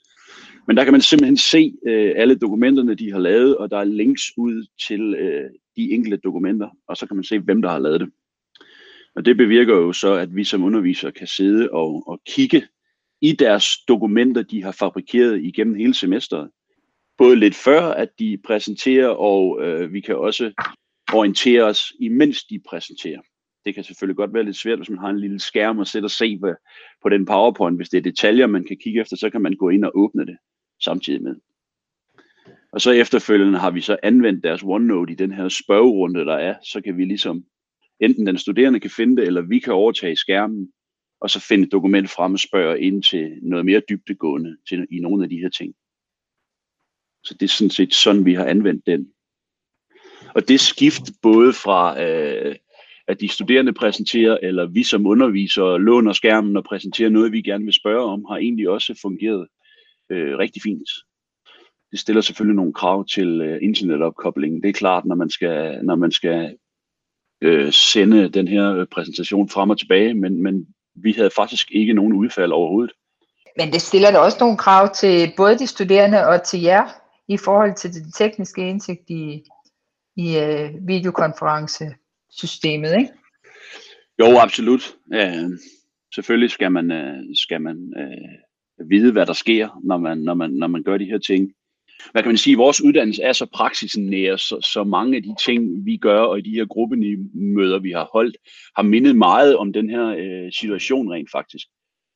Men 0.67 0.77
der 0.77 0.83
kan 0.83 0.93
man 0.93 1.01
simpelthen 1.01 1.37
se 1.37 1.73
øh, 1.87 2.13
alle 2.15 2.35
dokumenterne, 2.35 2.95
de 2.95 3.11
har 3.11 3.19
lavet, 3.19 3.57
og 3.57 3.71
der 3.71 3.77
er 3.77 3.83
links 3.83 4.23
ud 4.37 4.65
til 4.87 5.15
øh, 5.15 5.49
de 5.77 5.91
enkelte 5.91 6.17
dokumenter, 6.17 6.69
og 6.87 6.97
så 6.97 7.07
kan 7.07 7.15
man 7.17 7.23
se, 7.23 7.39
hvem 7.39 7.61
der 7.61 7.69
har 7.69 7.79
lavet 7.79 7.99
det. 7.99 8.09
Og 9.15 9.25
det 9.25 9.37
bevirker 9.37 9.75
jo 9.75 9.93
så, 9.93 10.13
at 10.13 10.35
vi 10.35 10.43
som 10.43 10.63
undervisere 10.63 11.11
kan 11.11 11.27
sidde 11.27 11.69
og, 11.71 12.03
og 12.07 12.21
kigge 12.27 12.67
i 13.21 13.31
deres 13.31 13.65
dokumenter, 13.87 14.41
de 14.41 14.63
har 14.63 14.71
fabrikeret 14.71 15.41
igennem 15.43 15.75
hele 15.75 15.93
semesteret. 15.93 16.49
Både 17.17 17.35
lidt 17.35 17.55
før, 17.55 17.81
at 17.81 18.09
de 18.19 18.37
præsenterer, 18.45 19.07
og 19.07 19.61
øh, 19.61 19.93
vi 19.93 20.01
kan 20.01 20.15
også 20.15 20.51
orientere 21.13 21.63
os, 21.63 21.93
imens 21.99 22.43
de 22.43 22.59
præsenterer. 22.69 23.21
Det 23.65 23.75
kan 23.75 23.83
selvfølgelig 23.83 24.15
godt 24.15 24.33
være 24.33 24.43
lidt 24.43 24.57
svært, 24.57 24.79
hvis 24.79 24.89
man 24.89 24.99
har 24.99 25.09
en 25.09 25.19
lille 25.19 25.39
skærm 25.39 25.79
og 25.79 25.87
sætter 25.87 26.07
og 26.07 26.11
se 26.11 26.37
hvad, 26.37 26.53
på 27.03 27.09
den 27.09 27.25
PowerPoint. 27.25 27.77
Hvis 27.77 27.89
det 27.89 27.97
er 27.97 28.01
detaljer, 28.01 28.47
man 28.47 28.63
kan 28.63 28.77
kigge 28.83 29.01
efter, 29.01 29.15
så 29.15 29.29
kan 29.29 29.41
man 29.41 29.53
gå 29.53 29.69
ind 29.69 29.85
og 29.85 29.91
åbne 29.95 30.25
det 30.25 30.37
samtidig 30.83 31.23
med. 31.23 31.35
Og 32.71 32.81
så 32.81 32.91
efterfølgende 32.91 33.59
har 33.59 33.71
vi 33.71 33.81
så 33.81 33.97
anvendt 34.03 34.43
deres 34.43 34.63
OneNote 34.63 35.13
i 35.13 35.15
den 35.15 35.31
her 35.31 35.49
spørgerunde, 35.49 36.25
der 36.25 36.35
er. 36.35 36.55
Så 36.63 36.81
kan 36.81 36.97
vi 36.97 37.05
ligesom, 37.05 37.43
enten 37.99 38.27
den 38.27 38.37
studerende 38.37 38.79
kan 38.79 38.89
finde 38.89 39.17
det, 39.17 39.27
eller 39.27 39.41
vi 39.41 39.59
kan 39.59 39.73
overtage 39.73 40.15
skærmen, 40.15 40.71
og 41.21 41.29
så 41.29 41.39
finde 41.39 41.65
et 41.65 41.71
dokument 41.71 42.09
frem 42.09 42.33
og 42.33 42.39
spørge 42.39 42.81
ind 42.81 43.03
til 43.03 43.39
noget 43.41 43.65
mere 43.65 43.81
dybdegående 43.89 44.57
til, 44.69 44.87
i 44.91 44.99
nogle 44.99 45.23
af 45.23 45.29
de 45.29 45.39
her 45.39 45.49
ting. 45.49 45.73
Så 47.23 47.33
det 47.33 47.43
er 47.43 47.47
sådan 47.47 47.69
set 47.69 47.93
sådan, 47.93 48.25
vi 48.25 48.33
har 48.33 48.45
anvendt 48.45 48.85
den. 48.85 49.09
Og 50.35 50.47
det 50.47 50.59
skift 50.59 51.03
både 51.21 51.53
fra, 51.53 52.03
øh, 52.03 52.55
at 53.07 53.21
de 53.21 53.27
studerende 53.27 53.73
præsenterer, 53.73 54.37
eller 54.43 54.65
vi 54.65 54.83
som 54.83 55.05
undervisere 55.05 55.81
låner 55.81 56.13
skærmen 56.13 56.57
og 56.57 56.63
præsenterer 56.63 57.09
noget, 57.09 57.31
vi 57.31 57.41
gerne 57.41 57.65
vil 57.65 57.73
spørge 57.73 58.11
om, 58.11 58.25
har 58.25 58.37
egentlig 58.37 58.69
også 58.69 58.99
fungeret 59.01 59.47
øh, 60.09 60.37
rigtig 60.37 60.61
fint. 60.61 60.89
Det 61.91 61.99
stiller 61.99 62.21
selvfølgelig 62.21 62.55
nogle 62.55 62.73
krav 62.73 63.05
til 63.05 63.41
øh, 63.41 63.59
internetopkoblingen. 63.61 64.61
Det 64.63 64.69
er 64.69 64.73
klart, 64.73 65.05
når 65.05 65.15
man 65.15 65.29
skal, 65.29 65.85
når 65.85 65.95
man 65.95 66.11
skal 66.11 66.57
øh, 67.41 67.71
sende 67.71 68.29
den 68.29 68.47
her 68.47 68.75
øh, 68.75 68.87
præsentation 68.87 69.49
frem 69.49 69.69
og 69.69 69.79
tilbage, 69.79 70.13
men, 70.13 70.43
men 70.43 70.67
vi 71.03 71.13
havde 71.13 71.29
faktisk 71.35 71.71
ikke 71.71 71.93
nogen 71.93 72.13
udfald 72.13 72.51
overhovedet. 72.51 72.91
Men 73.57 73.73
det 73.73 73.81
stiller 73.81 74.11
da 74.11 74.17
også 74.17 74.37
nogle 74.39 74.57
krav 74.57 74.93
til 74.93 75.33
både 75.37 75.59
de 75.59 75.67
studerende 75.67 76.27
og 76.27 76.43
til 76.43 76.61
jer 76.61 76.87
i 77.27 77.37
forhold 77.37 77.75
til 77.75 77.93
det 77.93 78.13
tekniske 78.15 78.69
indsigt 78.69 79.09
i, 79.09 79.43
i 80.15 80.37
øh, 80.37 80.87
videokonferencesystemet, 80.87 82.97
ikke? 82.97 83.09
Jo, 84.19 84.39
absolut. 84.39 84.95
Ja, 85.13 85.49
selvfølgelig 86.15 86.51
skal 86.51 86.71
man, 86.71 86.91
øh, 86.91 87.17
skal 87.35 87.61
man 87.61 87.93
øh, 87.97 88.89
vide, 88.89 89.11
hvad 89.11 89.25
der 89.25 89.33
sker, 89.33 89.79
når 89.83 89.97
man, 89.97 90.17
når, 90.17 90.33
man, 90.33 90.51
når 90.51 90.67
man 90.67 90.83
gør 90.83 90.97
de 90.97 91.05
her 91.05 91.17
ting 91.17 91.53
hvad 92.11 92.23
kan 92.23 92.29
man 92.29 92.37
sige, 92.37 92.57
vores 92.57 92.81
uddannelse 92.81 93.23
er 93.23 93.33
så 93.33 93.45
praksisnær, 93.53 94.35
så, 94.35 94.69
så 94.73 94.83
mange 94.83 95.17
af 95.17 95.23
de 95.23 95.35
ting, 95.45 95.85
vi 95.85 95.97
gør, 95.97 96.19
og 96.19 96.39
i 96.39 96.41
de 96.41 96.51
her 96.51 96.65
gruppemøder, 96.65 97.79
vi 97.79 97.91
har 97.91 98.09
holdt, 98.13 98.37
har 98.75 98.83
mindet 98.83 99.15
meget 99.15 99.57
om 99.57 99.73
den 99.73 99.89
her 99.89 100.05
øh, 100.05 100.51
situation 100.51 101.11
rent 101.11 101.31
faktisk, 101.31 101.67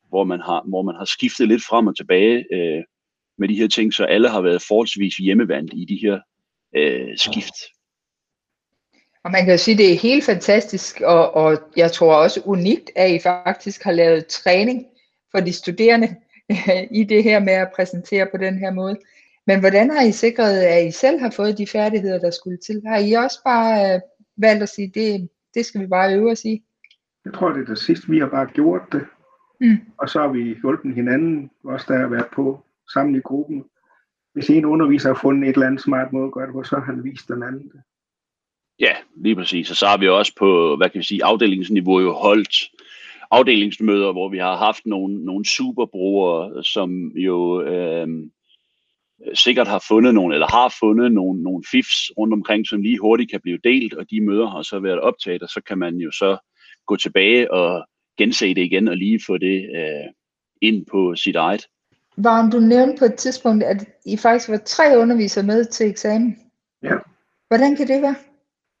hvor 0.08 0.24
man, 0.24 0.40
har, 0.40 0.68
hvor 0.68 0.82
man 0.82 0.94
har 0.94 1.04
skiftet 1.04 1.48
lidt 1.48 1.64
frem 1.64 1.86
og 1.86 1.96
tilbage 1.96 2.44
øh, 2.52 2.82
med 3.38 3.48
de 3.48 3.54
her 3.54 3.68
ting, 3.68 3.94
så 3.94 4.04
alle 4.04 4.28
har 4.28 4.40
været 4.40 4.62
forholdsvis 4.68 5.14
hjemmevandt 5.16 5.72
i 5.74 5.84
de 5.84 5.98
her 6.02 6.20
øh, 6.76 7.16
skift. 7.16 7.54
Og 9.24 9.30
man 9.30 9.44
kan 9.44 9.54
jo 9.54 9.58
sige, 9.58 9.72
at 9.72 9.78
det 9.78 9.92
er 9.92 9.98
helt 9.98 10.24
fantastisk, 10.24 11.00
og, 11.00 11.34
og 11.34 11.58
jeg 11.76 11.92
tror 11.92 12.14
også 12.14 12.40
unikt, 12.44 12.90
at 12.96 13.10
I 13.10 13.18
faktisk 13.18 13.82
har 13.82 13.92
lavet 13.92 14.26
træning 14.26 14.86
for 15.30 15.40
de 15.40 15.52
studerende 15.52 16.16
i 17.00 17.04
det 17.04 17.24
her 17.24 17.40
med 17.40 17.52
at 17.52 17.72
præsentere 17.76 18.26
på 18.30 18.36
den 18.36 18.58
her 18.58 18.70
måde. 18.70 18.96
Men 19.46 19.60
hvordan 19.60 19.90
har 19.90 20.02
I 20.02 20.12
sikret, 20.12 20.58
at 20.58 20.86
I 20.86 20.90
selv 20.90 21.20
har 21.20 21.30
fået 21.30 21.58
de 21.58 21.66
færdigheder, 21.66 22.18
der 22.18 22.30
skulle 22.30 22.56
til? 22.56 22.82
Har 22.86 22.98
I 22.98 23.12
også 23.12 23.38
bare 23.44 23.94
øh, 23.94 24.00
valgt 24.36 24.62
at 24.62 24.68
sige, 24.68 24.92
det, 24.94 25.28
det 25.54 25.66
skal 25.66 25.80
vi 25.80 25.86
bare 25.86 26.14
øve 26.14 26.30
os 26.30 26.44
i? 26.44 26.62
Jeg 27.24 27.34
tror, 27.34 27.48
det 27.48 27.62
er 27.62 27.74
det 27.74 27.78
sidste, 27.78 28.08
vi 28.08 28.18
har 28.18 28.28
bare 28.28 28.46
gjort 28.46 28.82
det. 28.92 29.04
Mm. 29.60 29.78
Og 29.98 30.08
så 30.08 30.20
har 30.20 30.28
vi 30.28 30.56
hjulpet 30.62 30.94
hinanden, 30.94 31.50
også 31.64 31.86
der 31.88 31.98
har 31.98 32.08
været 32.08 32.26
på 32.34 32.64
sammen 32.92 33.16
i 33.16 33.20
gruppen. 33.20 33.64
Hvis 34.32 34.50
en 34.50 34.64
underviser 34.64 35.08
har 35.08 35.20
fundet 35.22 35.48
et 35.48 35.54
eller 35.54 35.66
andet 35.66 35.82
smart 35.82 36.12
måde 36.12 36.26
at 36.26 36.32
gøre 36.32 36.46
det 36.46 36.52
på, 36.52 36.62
så 36.62 36.76
har 36.76 36.84
han 36.84 37.04
vist 37.04 37.28
den 37.28 37.42
anden 37.42 37.62
det. 37.62 37.80
Ja, 38.80 38.94
lige 39.16 39.36
præcis. 39.36 39.70
Og 39.70 39.76
så 39.76 39.86
har 39.86 39.98
vi 39.98 40.08
også 40.08 40.32
på, 40.38 40.76
hvad 40.76 40.90
kan 40.90 40.98
vi 40.98 41.04
sige, 41.04 41.24
afdelingsniveau 41.24 42.00
jo 42.00 42.12
holdt 42.12 42.70
afdelingsmøder, 43.30 44.12
hvor 44.12 44.28
vi 44.28 44.38
har 44.38 44.56
haft 44.56 44.86
nogle, 44.86 45.24
nogle 45.24 45.44
superbrugere, 45.44 46.64
som 46.64 47.08
jo 47.08 47.62
øh, 47.62 48.08
sikkert 49.34 49.68
har 49.68 49.84
fundet 49.88 50.14
nogle, 50.14 50.34
eller 50.34 50.46
har 50.46 50.74
fundet 50.80 51.12
nogle, 51.12 51.42
nogle 51.42 51.64
fifs 51.70 52.10
rundt 52.18 52.34
omkring, 52.34 52.66
som 52.66 52.82
lige 52.82 52.98
hurtigt 52.98 53.30
kan 53.30 53.40
blive 53.40 53.58
delt, 53.64 53.94
og 53.94 54.10
de 54.10 54.20
møder 54.20 54.48
har 54.48 54.62
så 54.62 54.80
været 54.80 55.00
optaget, 55.00 55.42
og 55.42 55.48
så 55.48 55.60
kan 55.66 55.78
man 55.78 55.96
jo 55.96 56.10
så 56.10 56.36
gå 56.86 56.96
tilbage 56.96 57.52
og 57.52 57.86
gense 58.18 58.54
det 58.54 58.58
igen, 58.58 58.88
og 58.88 58.96
lige 58.96 59.20
få 59.26 59.38
det 59.38 59.70
øh, 59.76 60.10
ind 60.62 60.86
på 60.86 61.14
sit 61.16 61.36
eget. 61.36 61.66
Vagn, 62.16 62.50
du 62.50 62.58
nævnte 62.60 62.94
på 62.98 63.04
et 63.04 63.14
tidspunkt, 63.14 63.64
at 63.64 63.88
I 64.06 64.16
faktisk 64.16 64.50
var 64.50 64.60
tre 64.66 64.98
undervisere 64.98 65.44
med 65.44 65.64
til 65.64 65.86
eksamen. 65.86 66.36
Ja. 66.82 66.96
Hvordan 67.48 67.76
kan 67.76 67.88
det 67.88 68.02
være? 68.02 68.14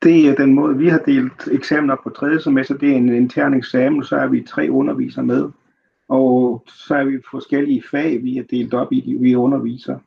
Det 0.02 0.28
er 0.28 0.34
den 0.34 0.54
måde, 0.54 0.78
vi 0.78 0.88
har 0.88 0.98
delt 0.98 1.48
eksamener 1.52 1.96
på 2.02 2.10
tredje 2.10 2.40
semester. 2.40 2.76
Det 2.76 2.90
er 2.90 2.96
en 2.96 3.14
intern 3.14 3.54
eksamen, 3.54 4.04
så 4.04 4.16
er 4.16 4.26
vi 4.26 4.42
tre 4.42 4.70
undervisere 4.70 5.24
med. 5.24 5.48
Og 6.08 6.64
så 6.68 6.94
er 6.94 7.04
vi 7.04 7.18
forskellige 7.30 7.82
fag, 7.90 8.22
vi 8.22 8.36
har 8.36 8.42
delt 8.42 8.74
op 8.74 8.92
i, 8.92 9.00
de 9.00 9.18
vi 9.20 9.34
underviser. 9.34 9.98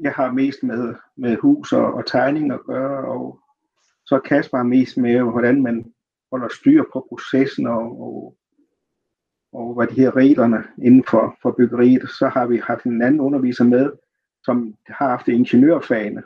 Jeg 0.00 0.12
har 0.12 0.32
mest 0.32 0.62
med, 0.62 0.94
med 1.16 1.36
hus 1.36 1.72
og, 1.72 1.94
og 1.94 2.06
tegning 2.06 2.52
at 2.52 2.60
gøre, 2.66 3.08
og 3.08 3.40
så 4.06 4.18
Kasper 4.18 4.56
har 4.56 4.64
mest 4.64 4.96
med, 4.96 5.20
hvordan 5.20 5.62
man 5.62 5.92
holder 6.30 6.48
styr 6.48 6.84
på 6.92 7.06
processen 7.08 7.66
og, 7.66 8.00
og, 8.00 8.36
og 9.52 9.74
hvad 9.74 9.86
de 9.86 9.94
her 9.94 10.16
reglerne 10.16 10.64
inden 10.82 11.04
for, 11.10 11.36
for 11.42 11.54
byggeriet. 11.58 12.10
Så 12.10 12.28
har 12.28 12.46
vi 12.46 12.56
haft 12.58 12.84
en 12.84 13.02
anden 13.02 13.20
underviser 13.20 13.64
med, 13.64 13.92
som 14.44 14.74
har 14.86 15.08
haft 15.08 15.28
ingeniørfagene, 15.28 16.22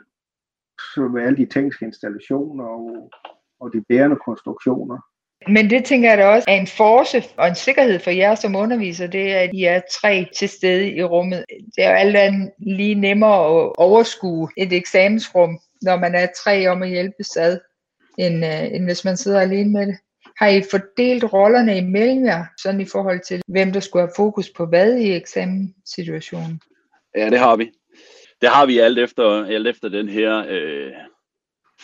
med 0.97 1.21
alle 1.21 1.37
de 1.37 1.45
tekniske 1.45 1.85
installationer 1.85 2.63
og, 2.63 3.11
og 3.59 3.73
de 3.73 3.83
bærende 3.89 4.15
konstruktioner. 4.25 4.99
Men 5.47 5.69
det 5.69 5.85
tænker 5.85 6.09
jeg 6.09 6.17
da 6.17 6.27
også 6.27 6.45
er 6.47 6.55
en 6.55 6.67
force 6.67 7.23
og 7.37 7.47
en 7.47 7.55
sikkerhed 7.55 7.99
for 7.99 8.11
jer 8.11 8.35
som 8.35 8.55
underviser, 8.55 9.07
det 9.07 9.31
er, 9.31 9.39
at 9.39 9.49
I 9.53 9.63
er 9.63 9.81
tre 10.01 10.27
til 10.37 10.49
stede 10.49 10.91
i 10.91 11.03
rummet. 11.03 11.45
Det 11.75 11.83
er 11.83 11.89
jo 11.89 11.95
alt 11.95 12.15
andet 12.15 12.51
lige 12.59 12.95
nemmere 12.95 13.63
at 13.63 13.71
overskue 13.77 14.49
et 14.57 14.73
eksamensrum, 14.73 15.59
når 15.81 15.97
man 15.97 16.15
er 16.15 16.27
tre 16.43 16.67
om 16.67 16.83
at 16.83 16.89
hjælpe 16.89 17.23
ad, 17.37 17.59
end, 18.17 18.45
øh, 18.45 18.75
end 18.75 18.85
hvis 18.85 19.05
man 19.05 19.17
sidder 19.17 19.41
alene 19.41 19.71
med 19.71 19.87
det. 19.87 19.97
Har 20.37 20.47
I 20.47 20.63
fordelt 20.71 21.23
rollerne 21.23 21.77
imellem 21.77 22.25
jer, 22.25 22.45
sådan 22.61 22.81
i 22.81 22.85
forhold 22.85 23.19
til, 23.27 23.41
hvem 23.47 23.73
der 23.73 23.79
skulle 23.79 24.01
have 24.01 24.13
fokus 24.15 24.49
på 24.57 24.65
hvad 24.65 24.97
i 24.97 25.11
eksamenssituationen? 25.11 26.61
Ja, 27.15 27.29
det 27.29 27.39
har 27.39 27.55
vi 27.55 27.71
det 28.41 28.49
har 28.49 28.65
vi 28.65 28.79
alt 28.79 28.99
efter, 28.99 29.45
alt 29.45 29.67
efter 29.67 29.89
den 29.89 30.09
her 30.09 30.45
øh, 30.49 30.91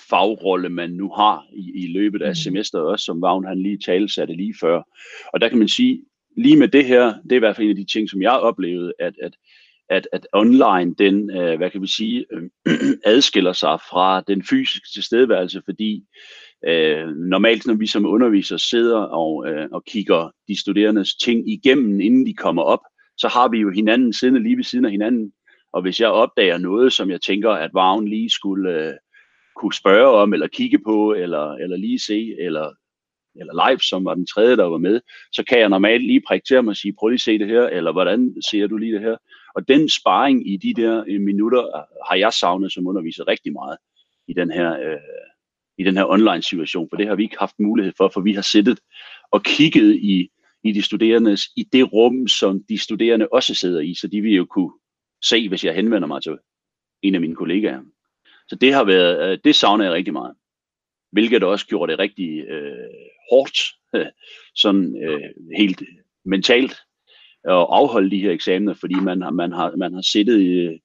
fagrolle, 0.10 0.70
man 0.70 0.90
nu 0.90 1.10
har 1.10 1.46
i, 1.54 1.84
i 1.84 1.88
løbet 1.88 2.22
af 2.22 2.30
mm. 2.30 2.36
semesteret, 2.36 2.86
også 2.86 3.06
som 3.06 3.22
Vagn 3.22 3.46
han 3.46 3.62
lige 3.62 3.78
talte 3.78 4.14
satte 4.14 4.34
lige 4.34 4.56
før. 4.62 4.82
Og 5.34 5.42
der 5.42 5.50
kan 5.50 5.58
man 5.58 5.68
sige, 5.68 6.04
lige 6.38 6.58
med 6.58 6.68
det 6.68 6.86
her, 6.86 7.14
det 7.24 7.32
er 7.32 7.36
i 7.36 7.40
hvert 7.40 7.56
fald 7.56 7.66
en 7.66 7.78
af 7.78 7.86
de 7.86 7.94
ting, 7.94 8.10
som 8.10 8.22
jeg 8.22 8.32
oplevede, 8.32 8.94
at, 9.00 9.14
at, 9.22 9.34
at, 9.90 10.08
at 10.12 10.28
online, 10.34 10.96
den, 10.98 11.38
øh, 11.38 11.58
hvad 11.58 11.70
kan 11.70 11.82
vi 11.82 11.88
sige, 11.88 12.26
øh, 12.32 12.74
adskiller 13.14 13.54
sig 13.54 13.80
fra 13.90 14.22
den 14.22 14.44
fysiske 14.44 14.88
tilstedeværelse, 14.94 15.62
fordi 15.66 16.04
øh, 16.68 17.08
normalt, 17.08 17.68
når 17.68 17.74
vi 17.74 17.88
som 17.88 18.06
undervisere 18.06 18.60
sidder 18.60 19.00
og, 19.00 19.48
øh, 19.50 19.68
og 19.72 19.86
kigger 19.86 20.32
de 20.48 20.62
studerendes 20.62 21.16
ting 21.16 21.50
igennem, 21.50 22.02
inden 22.02 22.26
de 22.26 22.34
kommer 22.34 22.62
op, 22.62 22.82
så 23.18 23.28
har 23.28 23.48
vi 23.48 23.58
jo 23.58 23.72
hinanden 23.72 24.14
siddende 24.14 24.44
lige 24.44 24.58
ved 24.58 24.64
siden 24.64 24.86
af 24.86 24.92
hinanden, 24.92 25.32
og 25.74 25.82
hvis 25.82 26.00
jeg 26.00 26.10
opdager 26.10 26.58
noget, 26.58 26.94
som 26.94 27.10
jeg 27.10 27.22
tænker, 27.22 27.52
at 27.52 27.72
Vagn 27.74 28.08
lige 28.08 28.30
skulle 28.30 28.88
øh, 28.88 28.94
kunne 29.58 29.74
spørge 29.74 30.08
om, 30.08 30.34
eller 30.34 30.48
kigge 30.48 30.80
på, 30.80 31.14
eller, 31.14 31.52
eller 31.54 31.78
lige 31.78 32.00
se, 32.00 32.36
eller, 32.40 32.74
eller 33.36 33.70
live, 33.70 33.80
som 33.80 34.06
var 34.06 34.14
den 34.14 34.26
tredje, 34.26 34.58
der 34.58 34.64
var 34.64 34.78
med, 34.78 35.02
så 35.32 35.44
kan 35.44 35.60
jeg 35.60 35.70
normalt 35.70 36.06
lige 36.06 36.22
prikke 36.28 36.46
til 36.48 36.56
ham 36.56 36.68
og 36.68 36.76
sige, 36.76 36.94
prøv 37.00 37.08
lige 37.10 37.16
at 37.16 37.22
se 37.22 37.40
det 37.40 37.48
her, 37.48 37.68
eller 37.68 37.92
hvordan 37.92 38.36
ser 38.50 38.68
du 38.68 38.78
lige 38.78 38.94
det 38.94 39.02
her? 39.02 39.18
Og 39.56 39.68
den 39.68 39.90
sparring 39.90 40.50
i 40.50 40.58
de 40.58 40.74
der 40.82 41.04
øh, 41.08 41.22
minutter 41.22 41.64
øh, 41.78 41.84
har 42.10 42.16
jeg 42.16 42.34
savnet 42.34 42.74
som 42.74 42.88
underviser 42.88 43.28
rigtig 43.28 43.54
meget 43.54 43.78
i 44.28 44.34
den 44.34 44.52
her, 44.52 44.80
øh, 44.80 44.98
i 45.78 45.84
den 45.84 45.98
her 45.98 46.06
online 46.06 46.42
situation, 46.42 46.88
for 46.90 46.98
det 46.98 47.08
har 47.08 47.16
vi 47.16 47.24
ikke 47.24 47.40
haft 47.40 47.60
mulighed 47.60 47.94
for, 47.98 48.10
for 48.14 48.22
vi 48.22 48.34
har 48.34 48.42
siddet 48.42 48.80
og 49.32 49.44
kigget 49.44 49.96
i, 49.96 50.30
i 50.64 50.72
de 50.72 50.82
studerendes, 50.82 51.42
i 51.56 51.64
det 51.64 51.94
rum, 51.94 52.28
som 52.28 52.64
de 52.70 52.78
studerende 52.78 53.28
også 53.32 53.54
sidder 53.54 53.80
i, 53.80 53.94
så 53.94 54.08
de 54.08 54.22
vil 54.22 54.34
jo 54.36 54.46
kunne 54.46 54.72
se, 55.24 55.50
hvis 55.50 55.64
jeg 55.64 55.76
henvender 55.76 56.08
mig 56.08 56.24
til 56.24 56.38
en 57.02 57.16
af 57.16 57.22
mine 57.22 57.36
kollegaer. 57.36 57.82
Så 58.48 58.56
det 58.56 58.74
har 58.74 58.84
været, 58.84 59.32
øh, 59.32 59.38
det 59.44 59.56
savner 59.56 59.84
jeg 59.86 59.94
rigtig 59.94 60.14
meget. 60.14 60.36
Hvilket 61.12 61.44
også 61.44 61.68
gjorde 61.68 61.92
det 61.92 62.00
rigtig 62.00 62.40
øh, 62.40 62.90
hårdt, 63.32 63.58
sådan 64.62 65.04
øh, 65.04 65.22
helt 65.58 65.84
mentalt, 66.26 66.72
at 67.44 67.66
afholde 67.70 68.12
de 68.12 68.22
her 68.22 68.32
eksamener, 68.32 68.74
fordi 68.74 68.96
man 68.96 69.22
har, 69.22 69.30
man 69.30 69.52
har, 69.52 69.76
man 69.76 69.94
har 69.94 70.02
siddet 70.02 70.40
øh, 70.40 70.80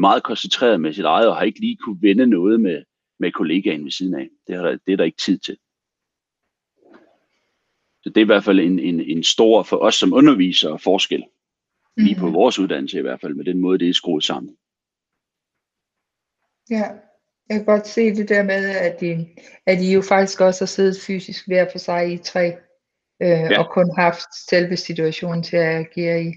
meget 0.00 0.22
koncentreret 0.22 0.80
med 0.80 0.92
sit 0.92 1.04
eget, 1.04 1.28
og 1.28 1.36
har 1.36 1.42
ikke 1.42 1.60
lige 1.60 1.76
kunne 1.76 2.02
vende 2.02 2.26
noget 2.26 2.60
med, 2.60 2.82
med 3.18 3.32
kollegaen 3.32 3.84
ved 3.84 3.90
siden 3.90 4.14
af. 4.14 4.28
Det, 4.46 4.56
har, 4.56 4.78
det 4.86 4.92
er 4.92 4.96
der 4.96 5.04
ikke 5.04 5.22
tid 5.24 5.38
til. 5.38 5.56
Så 8.02 8.08
det 8.08 8.16
er 8.16 8.24
i 8.24 8.32
hvert 8.32 8.44
fald 8.44 8.60
en, 8.60 8.78
en, 8.78 9.00
en 9.00 9.22
stor, 9.22 9.62
for 9.62 9.76
os 9.76 9.94
som 9.94 10.12
undervisere, 10.12 10.78
forskel 10.78 11.24
lige 11.96 12.16
på 12.16 12.26
mm. 12.26 12.34
vores 12.34 12.58
uddannelse 12.58 12.98
i 12.98 13.02
hvert 13.02 13.20
fald, 13.20 13.34
med 13.34 13.44
den 13.44 13.58
måde, 13.58 13.78
det 13.78 13.88
er 13.88 13.92
skruet 13.92 14.24
sammen. 14.24 14.56
Ja, 16.70 16.84
jeg 17.48 17.58
kan 17.58 17.64
godt 17.64 17.86
se 17.86 18.14
det 18.14 18.28
der 18.28 18.42
med, 18.42 18.68
at 18.68 19.02
I, 19.02 19.26
at 19.66 19.80
I 19.80 19.92
jo 19.94 20.02
faktisk 20.02 20.40
også 20.40 20.60
har 20.60 20.66
siddet 20.66 20.96
fysisk 21.06 21.46
hver 21.46 21.66
for 21.72 21.78
sig 21.78 22.12
i 22.12 22.18
tre, 22.18 22.56
øh, 23.22 23.28
ja. 23.28 23.58
og 23.58 23.70
kun 23.70 23.90
haft 23.98 24.48
selve 24.48 24.76
situationen 24.76 25.42
til 25.42 25.56
at 25.56 25.76
agere 25.76 26.22
i. 26.22 26.34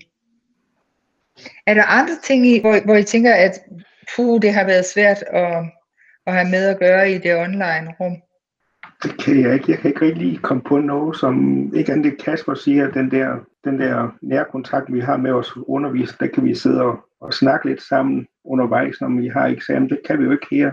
Er 1.67 1.73
der 1.73 1.83
andre 1.83 2.13
ting, 2.23 2.47
i, 2.47 2.59
hvor, 2.59 2.85
hvor 2.85 2.95
I 2.95 3.03
tænker, 3.03 3.33
at 3.33 3.59
puh, 4.15 4.41
det 4.41 4.53
har 4.53 4.65
været 4.65 4.85
svært 4.85 5.23
at, 5.27 5.63
at 6.27 6.33
have 6.33 6.49
med 6.49 6.65
at 6.65 6.79
gøre 6.79 7.11
i 7.11 7.17
det 7.17 7.35
online 7.35 7.95
rum? 7.99 8.21
Det 9.03 9.23
kan 9.23 9.41
jeg 9.41 9.53
ikke. 9.53 9.71
Jeg 9.71 9.79
kan 9.79 9.89
ikke 9.89 10.01
rigtig 10.01 10.23
lige 10.23 10.37
komme 10.37 10.63
på 10.63 10.77
noget, 10.77 11.17
som 11.17 11.35
ikke 11.75 11.91
andet 11.91 12.11
det 12.11 12.23
Kasper 12.23 12.53
siger, 12.53 12.91
den 12.91 13.11
der, 13.11 13.37
den 13.63 13.79
der 13.79 14.17
nærkontakt, 14.21 14.93
vi 14.93 14.99
har 14.99 15.17
med 15.17 15.31
os 15.31 15.57
undervisere, 15.57 16.17
der 16.19 16.27
kan 16.27 16.45
vi 16.45 16.55
sidde 16.55 16.81
og, 16.81 16.99
og 17.21 17.33
snakke 17.33 17.69
lidt 17.69 17.81
sammen 17.81 18.27
undervejs, 18.45 19.01
når 19.01 19.21
vi 19.21 19.27
har 19.27 19.47
eksamen. 19.47 19.89
Det 19.89 19.99
kan 20.07 20.19
vi 20.19 20.23
jo 20.23 20.31
ikke 20.31 20.47
her. 20.51 20.71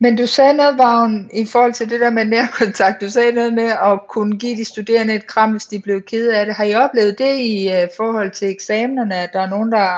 Men 0.00 0.16
du 0.16 0.26
sagde 0.26 0.54
noget, 0.54 0.78
Vagn, 0.78 1.30
i 1.32 1.46
forhold 1.46 1.72
til 1.72 1.90
det 1.90 2.00
der 2.00 2.10
med 2.10 2.24
nærkontakt. 2.24 3.00
Du 3.00 3.10
sagde 3.10 3.32
noget 3.32 3.54
med 3.54 3.70
at 3.82 4.00
kunne 4.08 4.38
give 4.38 4.56
de 4.56 4.64
studerende 4.64 5.14
et 5.14 5.26
kram, 5.26 5.50
hvis 5.50 5.66
de 5.66 5.80
blev 5.80 6.02
kede 6.02 6.36
af 6.36 6.46
det. 6.46 6.54
Har 6.54 6.64
I 6.64 6.74
oplevet 6.74 7.18
det 7.18 7.36
i 7.38 7.68
uh, 7.68 7.88
forhold 7.96 8.30
til 8.30 8.50
eksamenerne, 8.50 9.14
at 9.14 9.30
der 9.32 9.40
er 9.40 9.50
nogen, 9.50 9.72
der, 9.72 9.88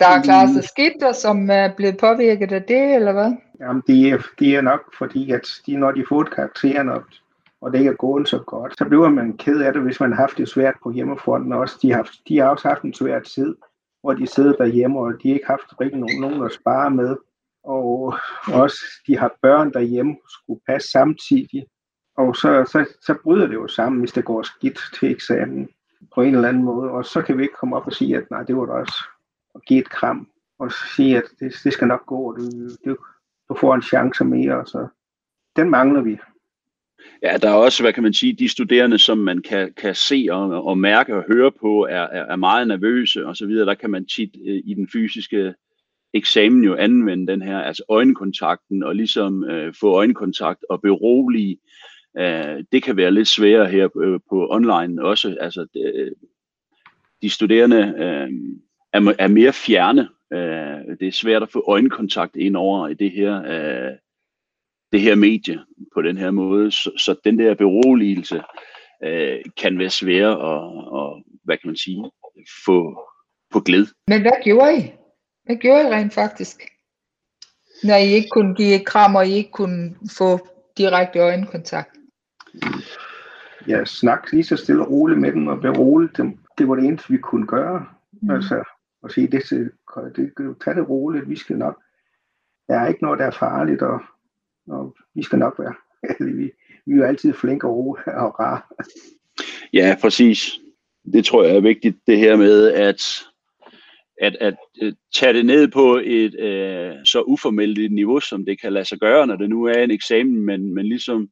der 0.00 0.06
har 0.06 0.22
klaret 0.22 0.54
sig 0.54 0.64
skidt, 0.64 1.02
og 1.02 1.14
som 1.14 1.50
er 1.50 1.70
blevet 1.76 1.96
påvirket 1.96 2.52
af 2.52 2.62
det, 2.62 2.94
eller 2.94 3.12
hvad? 3.12 3.32
Jamen, 3.60 3.82
det 3.86 4.08
er, 4.08 4.18
det 4.38 4.56
er 4.56 4.60
nok 4.60 4.80
fordi, 4.98 5.30
at 5.30 5.48
de, 5.66 5.76
når 5.76 5.92
de 5.92 6.04
får 6.08 6.20
et 6.20 6.30
karakteren, 6.30 6.88
og, 6.88 7.02
og 7.60 7.72
det 7.72 7.78
ikke 7.78 7.90
er 7.90 7.94
gået 7.94 8.28
så 8.28 8.38
godt, 8.38 8.78
så 8.78 8.84
bliver 8.84 9.08
man 9.08 9.36
ked 9.36 9.60
af 9.60 9.72
det, 9.72 9.82
hvis 9.82 10.00
man 10.00 10.12
har 10.12 10.20
haft 10.20 10.38
det 10.38 10.48
svært 10.48 10.74
på 10.82 10.90
hjemmefronten 10.90 11.52
også. 11.52 11.78
De 11.82 11.92
har, 11.92 12.10
de 12.28 12.38
har 12.38 12.48
også 12.48 12.68
haft 12.68 12.82
en 12.82 12.94
svær 12.94 13.20
tid, 13.20 13.54
hvor 14.04 14.12
de 14.14 14.26
sidder 14.26 14.52
derhjemme, 14.52 14.98
og 15.00 15.12
de 15.22 15.28
ikke 15.28 15.46
haft 15.46 15.80
rigtig 15.80 16.00
nogen, 16.00 16.20
nogen 16.20 16.44
at 16.44 16.52
spare 16.52 16.90
med. 16.90 17.16
Og 17.62 18.14
også, 18.52 18.76
de 19.06 19.18
har 19.18 19.36
børn 19.42 19.72
derhjemme, 19.72 20.16
skulle 20.28 20.60
passe 20.68 20.90
samtidig. 20.90 21.66
Og 22.16 22.36
så, 22.36 22.64
så, 22.72 22.86
så 23.06 23.14
bryder 23.22 23.46
det 23.46 23.54
jo 23.54 23.68
sammen, 23.68 24.00
hvis 24.00 24.12
det 24.12 24.24
går 24.24 24.42
skidt 24.42 24.80
til 25.00 25.10
eksamen 25.10 25.68
på 26.14 26.22
en 26.22 26.34
eller 26.34 26.48
anden 26.48 26.64
måde. 26.64 26.90
Og 26.90 27.04
så 27.04 27.22
kan 27.22 27.38
vi 27.38 27.42
ikke 27.42 27.54
komme 27.60 27.76
op 27.76 27.86
og 27.86 27.92
sige, 27.92 28.16
at 28.16 28.30
nej, 28.30 28.42
det 28.42 28.56
var 28.56 28.66
da 28.66 28.72
også 28.72 29.04
at 29.54 29.64
give 29.66 29.80
et 29.80 29.90
kram. 29.90 30.28
og 30.58 30.72
sige, 30.72 31.16
at 31.16 31.24
det, 31.40 31.54
det 31.64 31.72
skal 31.72 31.88
nok 31.88 32.06
gå, 32.06 32.16
og 32.16 32.36
du, 32.36 32.44
du, 32.84 32.96
du 33.48 33.54
får 33.60 33.74
en 33.74 33.82
chance 33.82 34.24
mere, 34.24 34.66
så 34.66 34.88
den 35.56 35.70
mangler 35.70 36.02
vi. 36.02 36.18
Ja, 37.22 37.36
der 37.36 37.48
er 37.48 37.54
også, 37.54 37.82
hvad 37.82 37.92
kan 37.92 38.02
man 38.02 38.12
sige, 38.12 38.32
de 38.32 38.48
studerende, 38.48 38.98
som 38.98 39.18
man 39.18 39.42
kan, 39.42 39.72
kan 39.76 39.94
se 39.94 40.26
og, 40.30 40.64
og 40.64 40.78
mærke 40.78 41.16
og 41.16 41.24
høre 41.32 41.52
på, 41.60 41.86
er, 41.90 42.02
er, 42.02 42.26
er 42.26 42.36
meget 42.36 42.68
nervøse 42.68 43.26
og 43.26 43.36
så 43.36 43.46
videre. 43.46 43.66
Der 43.66 43.74
kan 43.74 43.90
man 43.90 44.06
tit 44.06 44.30
øh, 44.46 44.62
i 44.64 44.74
den 44.74 44.88
fysiske 44.92 45.54
eksamen 46.14 46.64
jo 46.64 46.74
anvende 46.74 47.32
den 47.32 47.42
her, 47.42 47.58
altså 47.58 47.82
øjenkontakten, 47.88 48.82
og 48.82 48.94
ligesom 48.94 49.44
øh, 49.44 49.74
få 49.80 49.94
øjenkontakt 49.94 50.64
og 50.70 50.82
berolige. 50.82 51.58
Øh, 52.18 52.64
det 52.72 52.82
kan 52.82 52.96
være 52.96 53.10
lidt 53.10 53.28
sværere 53.28 53.66
her 53.66 53.88
på, 53.88 54.20
på 54.30 54.46
online 54.50 55.04
også. 55.04 55.36
Altså, 55.40 55.66
det, 55.74 55.92
øh, 55.94 56.12
de 57.22 57.30
studerende 57.30 57.94
øh, 57.96 58.30
er, 58.92 59.14
er 59.18 59.28
mere 59.28 59.52
fjerne. 59.52 60.08
Øh, 60.32 60.96
det 61.00 61.08
er 61.08 61.12
svært 61.12 61.42
at 61.42 61.52
få 61.52 61.64
øjenkontakt 61.68 62.36
ind 62.36 62.56
over 62.56 62.88
i 62.88 62.94
det 62.94 63.10
her, 63.10 63.42
øh, 63.42 63.92
det 64.92 65.00
her 65.00 65.14
medie 65.14 65.58
på 65.94 66.02
den 66.02 66.16
her 66.16 66.30
måde. 66.30 66.70
Så, 66.70 66.90
så 66.98 67.16
den 67.24 67.38
der 67.38 67.54
beroligelse 67.54 68.42
øh, 69.04 69.38
kan 69.56 69.78
være 69.78 69.90
svær 69.90 70.28
at, 70.28 70.88
og, 70.92 71.22
hvad 71.44 71.56
kan 71.56 71.68
man 71.68 71.76
sige, 71.76 72.10
få 72.66 72.98
på 73.50 73.60
glæde. 73.60 73.86
Men 74.08 74.20
hvad 74.20 74.44
gjorde 74.44 74.76
I? 74.78 74.92
Hvad 75.44 75.56
gjorde 75.56 75.88
I 75.88 75.90
rent 75.92 76.12
faktisk? 76.12 76.56
Når 77.84 77.94
I 77.94 78.06
ikke 78.06 78.28
kunne 78.28 78.54
give 78.54 78.74
et 78.74 78.86
kram, 78.86 79.14
og 79.14 79.26
I 79.26 79.32
ikke 79.32 79.50
kunne 79.50 79.96
få 80.18 80.48
direkte 80.78 81.18
øjenkontakt? 81.18 81.90
Ja, 83.68 83.84
snak 83.84 84.32
lige 84.32 84.44
så 84.44 84.56
stille 84.56 84.82
og 84.82 84.90
roligt 84.90 85.20
med 85.20 85.32
dem 85.32 85.46
og 85.46 85.60
berolige 85.60 86.10
dem. 86.16 86.38
Det 86.58 86.68
var 86.68 86.74
det 86.74 86.84
eneste, 86.84 87.10
vi 87.10 87.18
kunne 87.18 87.46
gøre. 87.46 87.86
Mm. 88.22 88.30
Altså, 88.30 88.64
at 89.04 89.12
sige, 89.12 89.28
det, 89.28 89.42
det, 90.16 90.32
det, 90.38 90.56
tag 90.64 90.74
det 90.74 90.88
roligt, 90.88 91.28
vi 91.28 91.36
skal 91.36 91.58
nok. 91.58 91.80
Der 92.68 92.80
er 92.80 92.86
ikke 92.86 93.02
noget, 93.02 93.18
der 93.18 93.26
er 93.26 93.30
farligt, 93.30 93.82
og, 93.82 94.00
og 94.68 94.96
vi 95.14 95.22
skal 95.22 95.38
nok 95.38 95.54
være. 95.58 95.74
vi, 96.36 96.50
vi 96.86 96.92
er 96.92 96.96
jo 96.96 97.04
altid 97.04 97.32
flinke 97.32 97.66
og 97.66 97.76
rolige 97.76 98.18
og 98.18 98.40
rare. 98.40 98.60
Ja, 99.72 99.96
præcis. 100.00 100.60
Det 101.12 101.24
tror 101.24 101.44
jeg 101.44 101.56
er 101.56 101.60
vigtigt, 101.60 101.96
det 102.06 102.18
her 102.18 102.36
med, 102.36 102.72
at 102.72 103.02
at, 104.20 104.36
at, 104.40 104.54
øh, 104.82 104.92
tage 105.14 105.32
det 105.32 105.46
ned 105.46 105.68
på 105.68 106.00
et 106.04 106.40
øh, 106.40 106.92
så 107.04 107.22
uformelt 107.26 107.92
niveau, 107.92 108.20
som 108.20 108.44
det 108.44 108.60
kan 108.60 108.72
lade 108.72 108.84
sig 108.84 108.98
gøre, 108.98 109.26
når 109.26 109.36
det 109.36 109.50
nu 109.50 109.64
er 109.64 109.82
en 109.82 109.90
eksamen, 109.90 110.46
men, 110.46 110.74
men 110.74 110.86
ligesom 110.86 111.28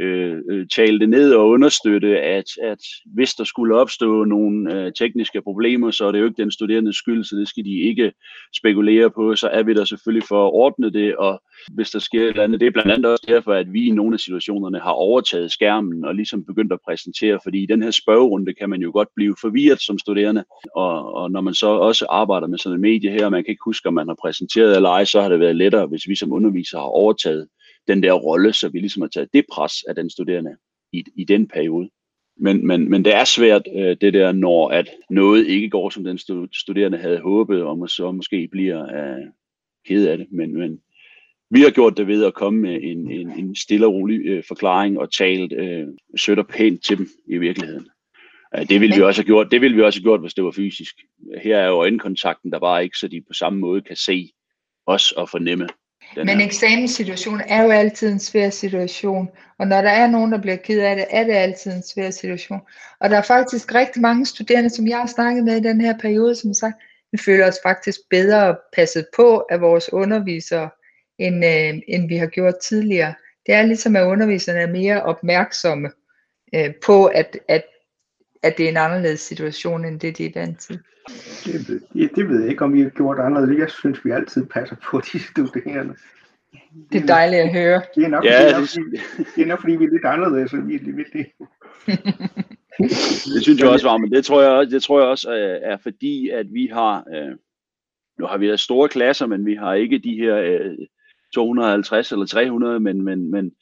Øh, 0.00 0.36
øh, 0.50 0.66
tale 0.76 1.00
det 1.00 1.08
ned 1.08 1.34
og 1.34 1.48
understøtte, 1.48 2.20
at, 2.20 2.44
at 2.62 2.78
hvis 3.14 3.34
der 3.34 3.44
skulle 3.44 3.76
opstå 3.76 4.24
nogle 4.24 4.74
øh, 4.74 4.92
tekniske 4.92 5.42
problemer, 5.42 5.90
så 5.90 6.06
er 6.06 6.12
det 6.12 6.20
jo 6.20 6.24
ikke 6.24 6.42
den 6.42 6.50
studerendes 6.50 6.96
skyld, 6.96 7.24
så 7.24 7.36
det 7.36 7.48
skal 7.48 7.64
de 7.64 7.80
ikke 7.80 8.12
spekulere 8.56 9.10
på. 9.10 9.36
Så 9.36 9.48
er 9.48 9.62
vi 9.62 9.74
der 9.74 9.84
selvfølgelig 9.84 10.26
for 10.28 10.46
at 10.46 10.52
ordne 10.52 10.92
det, 10.92 11.16
og 11.16 11.42
hvis 11.74 11.90
der 11.90 11.98
sker 11.98 12.22
et 12.22 12.28
eller 12.28 12.42
andet, 12.42 12.60
det 12.60 12.66
er 12.66 12.70
blandt 12.70 12.92
andet 12.92 13.06
også 13.06 13.24
derfor, 13.28 13.52
at 13.52 13.72
vi 13.72 13.86
i 13.86 13.90
nogle 13.90 14.14
af 14.14 14.20
situationerne 14.20 14.78
har 14.78 14.90
overtaget 14.90 15.52
skærmen 15.52 16.04
og 16.04 16.14
ligesom 16.14 16.44
begyndt 16.44 16.72
at 16.72 16.78
præsentere, 16.88 17.38
fordi 17.42 17.62
i 17.62 17.66
den 17.66 17.82
her 17.82 17.90
spørgerunde 17.90 18.54
kan 18.54 18.70
man 18.70 18.80
jo 18.80 18.90
godt 18.92 19.08
blive 19.16 19.36
forvirret 19.40 19.80
som 19.80 19.98
studerende, 19.98 20.44
og, 20.76 21.14
og 21.14 21.30
når 21.30 21.40
man 21.40 21.54
så 21.54 21.66
også 21.66 22.06
arbejder 22.08 22.46
med 22.46 22.58
sådan 22.58 22.76
en 22.76 22.82
medie 22.82 23.10
her, 23.10 23.24
og 23.24 23.32
man 23.32 23.44
kan 23.44 23.50
ikke 23.50 23.64
huske, 23.64 23.88
om 23.88 23.94
man 23.94 24.08
har 24.08 24.16
præsenteret 24.22 24.76
eller 24.76 24.90
ej, 24.90 25.04
så 25.04 25.20
har 25.20 25.28
det 25.28 25.40
været 25.40 25.56
lettere, 25.56 25.86
hvis 25.86 26.08
vi 26.08 26.16
som 26.16 26.32
undervisere 26.32 26.80
har 26.80 26.88
overtaget 26.88 27.48
den 27.88 28.02
der 28.02 28.12
rolle, 28.12 28.52
så 28.52 28.68
vi 28.68 28.78
ligesom 28.78 29.02
har 29.02 29.08
taget 29.08 29.32
det 29.32 29.44
pres 29.52 29.82
af 29.88 29.94
den 29.94 30.10
studerende 30.10 30.56
i, 30.92 31.04
i 31.16 31.24
den 31.24 31.48
periode. 31.48 31.90
Men, 32.36 32.66
men, 32.66 32.90
men 32.90 33.04
det 33.04 33.14
er 33.14 33.24
svært, 33.24 33.62
øh, 33.76 33.96
det 34.00 34.14
der, 34.14 34.32
når 34.32 34.68
at 34.68 34.90
noget 35.10 35.46
ikke 35.46 35.70
går, 35.70 35.90
som 35.90 36.04
den 36.04 36.18
studerende 36.52 36.98
havde 36.98 37.20
håbet, 37.20 37.62
og 37.62 37.90
så 37.90 38.12
måske 38.12 38.48
bliver 38.52 38.82
øh, 38.84 39.22
ked 39.86 40.06
af 40.06 40.18
det. 40.18 40.26
Men, 40.30 40.58
men 40.58 40.80
vi 41.50 41.60
har 41.60 41.70
gjort 41.70 41.96
det 41.96 42.06
ved 42.06 42.24
at 42.24 42.34
komme 42.34 42.60
med 42.60 42.78
en, 42.82 43.10
en, 43.10 43.30
en 43.30 43.56
stille 43.56 43.86
og 43.86 43.92
rolig 43.92 44.26
øh, 44.26 44.44
forklaring 44.48 44.98
og 44.98 45.12
talt 45.12 45.52
øh, 45.52 45.86
sødt 46.16 46.38
og 46.38 46.48
pænt 46.48 46.84
til 46.84 46.98
dem 46.98 47.08
i 47.28 47.38
virkeligheden. 47.38 47.88
Øh, 48.56 48.68
det 48.68 48.80
ville 48.80 48.96
vi 48.96 49.02
også 49.02 49.20
have 49.20 49.26
gjort, 49.26 49.50
det 49.50 49.60
ville 49.60 49.76
vi 49.76 49.82
også 49.82 49.98
have 49.98 50.04
gjort, 50.04 50.20
hvis 50.20 50.34
det 50.34 50.44
var 50.44 50.50
fysisk. 50.50 50.94
Her 51.42 51.58
er 51.58 51.66
jo 51.66 51.74
øjenkontakten, 51.74 52.52
der 52.52 52.58
bare 52.58 52.84
ikke, 52.84 52.98
så 52.98 53.08
de 53.08 53.20
på 53.20 53.32
samme 53.32 53.58
måde 53.58 53.82
kan 53.82 53.96
se 53.96 54.30
os 54.86 55.12
og 55.12 55.28
fornemme, 55.28 55.68
den 56.14 56.26
Men 56.26 56.40
eksamenssituationen 56.40 57.42
er 57.48 57.62
jo 57.62 57.70
altid 57.70 58.12
en 58.12 58.18
svær 58.18 58.50
situation, 58.50 59.28
og 59.58 59.66
når 59.66 59.82
der 59.82 59.90
er 59.90 60.06
nogen, 60.06 60.32
der 60.32 60.40
bliver 60.40 60.56
ked 60.56 60.80
af 60.80 60.96
det, 60.96 61.06
er 61.10 61.24
det 61.24 61.32
altid 61.32 61.72
en 61.72 61.82
svær 61.82 62.10
situation. 62.10 62.60
Og 63.00 63.10
der 63.10 63.16
er 63.16 63.22
faktisk 63.22 63.74
rigtig 63.74 64.02
mange 64.02 64.26
studerende, 64.26 64.70
som 64.70 64.88
jeg 64.88 64.98
har 64.98 65.06
snakket 65.06 65.44
med 65.44 65.56
i 65.56 65.68
den 65.68 65.80
her 65.80 65.98
periode, 65.98 66.34
som 66.34 66.48
har 66.48 66.54
sagt, 66.54 66.76
vi 67.12 67.18
føler 67.18 67.48
os 67.48 67.58
faktisk 67.62 68.00
bedre 68.10 68.56
passet 68.76 69.06
på 69.16 69.44
af 69.50 69.60
vores 69.60 69.92
undervisere, 69.92 70.70
end, 71.18 71.44
øh, 71.44 71.80
end 71.88 72.08
vi 72.08 72.16
har 72.16 72.26
gjort 72.26 72.54
tidligere. 72.62 73.14
Det 73.46 73.54
er 73.54 73.62
ligesom, 73.62 73.96
at 73.96 74.06
underviserne 74.06 74.60
er 74.60 74.66
mere 74.66 75.02
opmærksomme 75.02 75.90
øh, 76.54 76.70
på, 76.86 77.06
at, 77.06 77.38
at, 77.48 77.64
at 78.44 78.58
det 78.58 78.64
er 78.64 78.68
en 78.68 78.76
anderledes 78.76 79.20
situation, 79.20 79.84
end 79.84 80.00
det 80.00 80.18
de 80.18 80.26
er 80.26 80.30
vant 80.34 80.58
til. 80.58 80.78
Det, 81.44 81.82
det, 81.92 82.16
det 82.16 82.28
ved 82.28 82.40
jeg 82.40 82.50
ikke, 82.50 82.64
om 82.64 82.74
vi 82.74 82.80
har 82.80 82.88
gjort 82.88 83.18
anderledes. 83.18 83.58
Jeg 83.58 83.70
synes, 83.70 84.04
vi 84.04 84.10
altid 84.10 84.46
passer 84.46 84.76
på 84.90 85.00
de 85.00 85.18
studerende. 85.18 85.94
Det 86.92 87.02
er 87.02 87.06
dejligt 87.06 87.42
at 87.42 87.52
høre. 87.52 87.82
Det 87.94 88.04
er 88.04 88.08
nok, 88.08 88.24
ja, 88.24 88.44
det 88.44 88.54
er 88.54 88.58
nok, 88.58 88.68
fordi, 88.68 88.80
det 89.36 89.42
er 89.42 89.46
nok 89.46 89.60
fordi, 89.60 89.76
vi 89.76 89.84
er 89.84 89.90
lidt 89.90 90.04
anderledes, 90.04 90.50
så 90.50 90.56
vi 90.56 90.74
er 90.74 90.78
lidt 90.78 91.12
det. 91.12 91.26
det 93.34 93.42
synes 93.42 93.60
jeg 93.60 93.68
også 93.68 93.86
var, 93.88 93.96
men 93.96 94.10
det 94.10 94.24
tror 94.24 94.42
jeg, 94.42 94.70
det 94.70 94.82
tror 94.82 95.00
jeg 95.00 95.08
også 95.08 95.30
øh, 95.30 95.60
er 95.62 95.76
fordi, 95.76 96.28
at 96.28 96.46
vi 96.52 96.66
har, 96.72 97.04
øh, 97.14 97.36
nu 98.18 98.26
har 98.26 98.38
vi 98.38 98.56
store 98.56 98.88
klasser, 98.88 99.26
men 99.26 99.46
vi 99.46 99.54
har 99.54 99.74
ikke 99.74 99.98
de 99.98 100.16
her 100.16 100.36
øh, 100.36 100.78
250 101.34 102.12
eller 102.12 102.26
300, 102.26 102.80
men, 102.80 103.02
men, 103.02 103.30
men, 103.30 103.52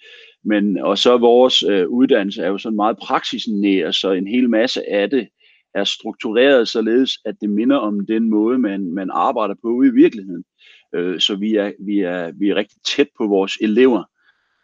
men 0.45 0.79
og 0.79 0.99
så 0.99 1.17
vores 1.17 1.63
øh, 1.63 1.89
uddannelse 1.89 2.43
er 2.43 2.49
jo 2.49 2.59
sådan 2.59 2.77
meget 2.77 2.97
praksisnær, 2.99 3.91
så 3.91 4.13
en 4.13 4.27
hel 4.27 4.51
masse 4.51 4.91
af 4.91 5.11
det 5.11 5.29
er 5.75 5.85
struktureret 5.85 6.69
således, 6.69 7.19
at 7.25 7.35
det 7.41 7.51
minder 7.51 7.77
om 7.77 8.07
den 8.07 8.31
måde, 8.31 8.59
man, 8.59 8.95
man 8.95 9.11
arbejder 9.13 9.55
på 9.63 9.69
ude 9.69 9.89
i 9.89 9.95
virkeligheden. 9.95 10.45
Øh, 10.95 11.21
så 11.21 11.37
vi 11.37 11.55
er, 11.55 11.73
vi, 11.81 11.99
er, 11.99 12.33
vi 12.39 12.49
er 12.49 12.55
rigtig 12.55 12.79
tæt 12.97 13.09
på 13.19 13.27
vores 13.27 13.57
elever, 13.61 14.05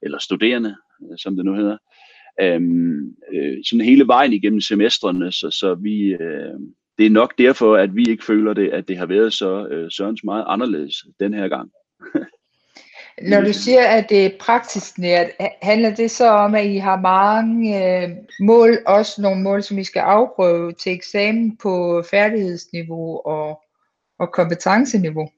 eller 0.03 0.19
studerende, 0.19 0.77
øh, 1.03 1.19
som 1.19 1.37
det 1.37 1.45
nu 1.45 1.55
hedder, 1.55 1.77
øhm, 2.41 3.15
øh, 3.35 3.59
sådan 3.65 3.85
hele 3.85 4.07
vejen 4.07 4.33
igennem 4.33 4.61
semestrene, 4.61 5.33
så, 5.33 5.51
så 5.51 5.75
vi, 5.75 6.13
øh, 6.13 6.55
det 6.99 7.07
er 7.07 7.11
nok 7.11 7.39
derfor, 7.39 7.77
at 7.77 7.97
vi 7.97 8.05
ikke 8.09 8.25
føler 8.25 8.55
det, 8.55 8.69
at 8.69 8.89
det 8.89 8.97
har 8.97 9.07
været 9.07 9.33
så 9.33 9.67
øh, 9.67 9.91
sørens 9.91 10.25
meget 10.25 10.45
anderledes 10.49 10.95
den 11.21 11.35
her 11.35 11.49
gang. 11.49 11.71
Når 13.23 13.41
du 13.41 13.53
siger, 13.53 13.87
at 13.87 14.07
det 14.09 14.27
er 14.27 14.31
praktisk 14.41 14.99
nært, 14.99 15.27
handler 15.63 15.95
det 15.95 16.11
så 16.11 16.29
om, 16.29 16.55
at 16.55 16.67
I 16.67 16.77
har 16.77 17.01
mange 17.01 18.03
øh, 18.03 18.11
mål, 18.41 18.79
også 18.87 19.23
nogle 19.23 19.43
mål, 19.43 19.63
som 19.63 19.79
I 19.79 19.85
skal 19.85 20.01
afprøve 20.01 20.73
til 20.73 20.93
eksamen 20.93 21.57
på 21.57 22.03
færdighedsniveau 22.11 23.21
og, 23.25 23.61
og 24.19 24.33
kompetenceniveau? 24.33 25.29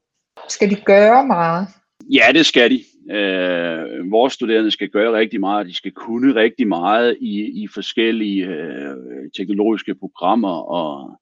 Skal 0.48 0.70
de 0.70 0.76
gøre 0.76 1.26
meget? 1.26 1.66
Ja, 2.12 2.32
det 2.32 2.46
skal 2.46 2.70
de. 2.70 2.84
Øh, 3.14 4.10
vores 4.10 4.32
studerende 4.32 4.70
skal 4.70 4.88
gøre 4.88 5.18
rigtig 5.18 5.40
meget. 5.40 5.66
De 5.66 5.76
skal 5.76 5.92
kunne 5.92 6.34
rigtig 6.34 6.68
meget 6.68 7.16
i, 7.20 7.62
i 7.62 7.68
forskellige 7.74 8.46
øh, 8.46 8.96
teknologiske 9.36 9.94
programmer 9.94 10.56
og, 10.56 11.20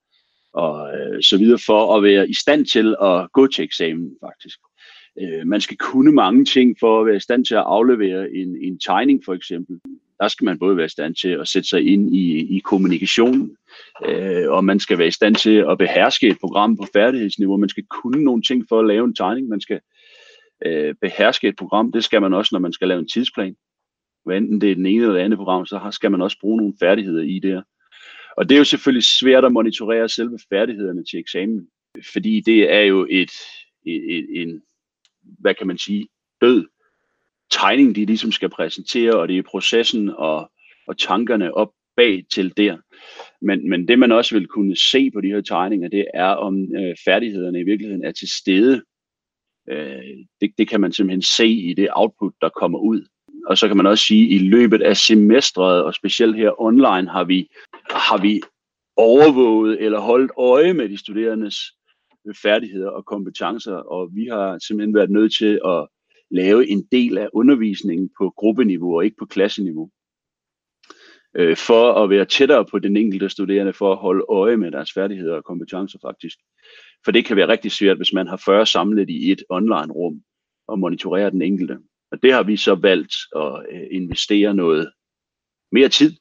og 0.54 0.96
øh, 0.96 1.22
så 1.22 1.38
videre 1.38 1.58
for 1.66 1.96
at 1.96 2.02
være 2.02 2.28
i 2.28 2.34
stand 2.34 2.66
til 2.66 2.96
at 3.02 3.32
gå 3.32 3.46
til 3.46 3.64
eksamen 3.64 4.10
faktisk. 4.24 4.58
Øh, 5.20 5.46
man 5.46 5.60
skal 5.60 5.76
kunne 5.76 6.12
mange 6.12 6.44
ting 6.44 6.76
for 6.80 7.00
at 7.00 7.06
være 7.06 7.16
i 7.16 7.20
stand 7.20 7.44
til 7.44 7.54
at 7.54 7.64
aflevere 7.66 8.30
en, 8.30 8.56
en 8.60 8.78
tegning 8.78 9.24
for 9.24 9.34
eksempel. 9.34 9.80
Der 10.20 10.28
skal 10.28 10.44
man 10.44 10.58
både 10.58 10.76
være 10.76 10.86
i 10.86 10.88
stand 10.88 11.14
til 11.14 11.28
at 11.28 11.48
sætte 11.48 11.68
sig 11.68 11.86
ind 11.86 12.16
i, 12.16 12.56
i 12.56 12.58
kommunikation, 12.58 13.56
øh, 14.06 14.50
og 14.50 14.64
man 14.64 14.80
skal 14.80 14.98
være 14.98 15.08
i 15.08 15.10
stand 15.10 15.34
til 15.34 15.64
at 15.70 15.78
beherske 15.78 16.28
et 16.28 16.38
program 16.40 16.76
på 16.76 16.86
færdighedsniveau. 16.92 17.56
Man 17.56 17.68
skal 17.68 17.84
kunne 17.90 18.24
nogle 18.24 18.42
ting 18.42 18.64
for 18.68 18.78
at 18.78 18.86
lave 18.86 19.04
en 19.04 19.14
tegning. 19.14 19.48
Man 19.48 19.60
skal 19.60 19.80
øh, 20.66 20.94
beherske 21.00 21.48
et 21.48 21.56
program. 21.56 21.92
Det 21.92 22.04
skal 22.04 22.20
man 22.20 22.34
også, 22.34 22.54
når 22.54 22.60
man 22.60 22.72
skal 22.72 22.88
lave 22.88 23.00
en 23.00 23.08
tidsplan. 23.08 23.56
Hvad 24.24 24.36
enten 24.36 24.60
det 24.60 24.70
er 24.70 24.74
den 24.74 24.86
ene 24.86 25.02
eller 25.02 25.14
det 25.14 25.20
andet 25.20 25.36
program, 25.36 25.66
så 25.66 25.88
skal 25.90 26.10
man 26.10 26.22
også 26.22 26.36
bruge 26.40 26.56
nogle 26.56 26.74
færdigheder 26.80 27.22
i 27.22 27.38
det 27.38 27.50
her. 27.50 27.62
Og 28.36 28.48
det 28.48 28.54
er 28.54 28.58
jo 28.58 28.64
selvfølgelig 28.64 29.04
svært 29.04 29.44
at 29.44 29.52
monitorere 29.52 30.08
selve 30.08 30.38
færdighederne 30.50 31.04
til 31.04 31.18
eksamen, 31.18 31.68
fordi 32.12 32.40
det 32.40 32.72
er 32.72 32.80
jo 32.80 33.06
et, 33.10 33.30
et, 33.86 34.16
et, 34.16 34.26
en, 34.42 34.62
hvad 35.38 35.54
kan 35.54 35.66
man 35.66 35.78
sige, 35.78 36.08
død 36.40 36.66
tegning, 37.50 37.96
de 37.96 38.04
ligesom 38.04 38.32
skal 38.32 38.48
præsentere, 38.48 39.12
og 39.12 39.28
det 39.28 39.38
er 39.38 39.42
processen 39.42 40.10
og, 40.10 40.50
og 40.86 40.98
tankerne 40.98 41.54
op 41.54 41.70
bag 41.96 42.24
til 42.32 42.56
der. 42.56 42.76
Men, 43.40 43.70
men 43.70 43.88
det 43.88 43.98
man 43.98 44.12
også 44.12 44.34
vil 44.34 44.46
kunne 44.46 44.76
se 44.76 45.10
på 45.10 45.20
de 45.20 45.28
her 45.28 45.40
tegninger, 45.40 45.88
det 45.88 46.06
er 46.14 46.30
om 46.30 46.76
øh, 46.76 46.96
færdighederne 47.04 47.60
i 47.60 47.64
virkeligheden 47.64 48.04
er 48.04 48.12
til 48.12 48.28
stede. 48.28 48.82
Øh, 49.70 50.02
det, 50.40 50.50
det 50.58 50.68
kan 50.68 50.80
man 50.80 50.92
simpelthen 50.92 51.22
se 51.22 51.46
i 51.46 51.74
det 51.74 51.88
output, 51.92 52.32
der 52.40 52.48
kommer 52.48 52.78
ud. 52.78 53.06
Og 53.46 53.58
så 53.58 53.68
kan 53.68 53.76
man 53.76 53.86
også 53.86 54.04
sige, 54.04 54.24
at 54.24 54.32
i 54.32 54.38
løbet 54.38 54.82
af 54.82 54.96
semestret, 54.96 55.82
og 55.82 55.94
specielt 55.94 56.36
her 56.36 56.60
online, 56.60 57.10
har 57.10 57.24
vi, 57.24 57.48
har 57.90 58.22
vi 58.22 58.40
overvåget 58.96 59.80
eller 59.80 60.00
holdt 60.00 60.32
øje 60.38 60.72
med 60.72 60.88
de 60.88 60.98
studerendes 60.98 61.54
færdigheder 62.42 62.90
og 62.90 63.04
kompetencer, 63.04 63.74
og 63.74 64.10
vi 64.14 64.26
har 64.26 64.58
simpelthen 64.58 64.94
været 64.94 65.10
nødt 65.10 65.34
til 65.34 65.60
at 65.66 65.88
lave 66.30 66.68
en 66.68 66.88
del 66.92 67.18
af 67.18 67.28
undervisningen 67.32 68.10
på 68.18 68.32
gruppeniveau 68.36 68.96
og 68.96 69.04
ikke 69.04 69.16
på 69.18 69.26
klasseniveau. 69.26 69.90
Øh, 71.36 71.56
for 71.56 71.92
at 71.92 72.10
være 72.10 72.24
tættere 72.24 72.64
på 72.64 72.78
den 72.78 72.96
enkelte 72.96 73.28
studerende, 73.28 73.72
for 73.72 73.92
at 73.92 73.98
holde 73.98 74.24
øje 74.28 74.56
med 74.56 74.70
deres 74.70 74.92
færdigheder 74.92 75.34
og 75.34 75.44
kompetencer 75.44 75.98
faktisk. 76.02 76.38
For 77.04 77.12
det 77.12 77.24
kan 77.24 77.36
være 77.36 77.48
rigtig 77.48 77.72
svært, 77.72 77.96
hvis 77.96 78.12
man 78.12 78.26
har 78.26 78.42
40 78.44 78.66
samlet 78.66 79.10
i 79.10 79.32
et 79.32 79.42
online-rum 79.50 80.22
og 80.68 80.78
monitorere 80.78 81.30
den 81.30 81.42
enkelte. 81.42 81.78
Og 82.12 82.22
det 82.22 82.32
har 82.32 82.42
vi 82.42 82.56
så 82.56 82.74
valgt 82.74 83.14
at 83.36 83.66
øh, 83.72 83.86
investere 83.90 84.54
noget 84.54 84.92
mere 85.72 85.88
tid 85.88 86.12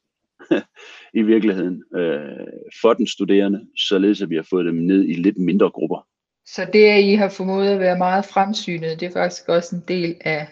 i 1.20 1.22
virkeligheden 1.22 1.84
øh, 1.96 2.48
for 2.82 2.94
den 2.94 3.08
studerende, 3.08 3.68
således 3.78 4.22
at 4.22 4.30
vi 4.30 4.36
har 4.36 4.48
fået 4.50 4.66
dem 4.66 4.76
ned 4.76 5.04
i 5.04 5.14
lidt 5.14 5.38
mindre 5.38 5.70
grupper. 5.70 6.08
Så 6.46 6.68
det, 6.74 6.86
at 6.86 7.04
I 7.04 7.14
har 7.14 7.30
formået 7.30 7.70
at 7.70 7.80
være 7.80 7.98
meget 7.98 8.26
fremsynet, 8.26 9.00
det 9.00 9.06
er 9.06 9.12
faktisk 9.12 9.50
også 9.50 9.76
en 9.76 9.84
del 9.88 10.16
af, 10.22 10.48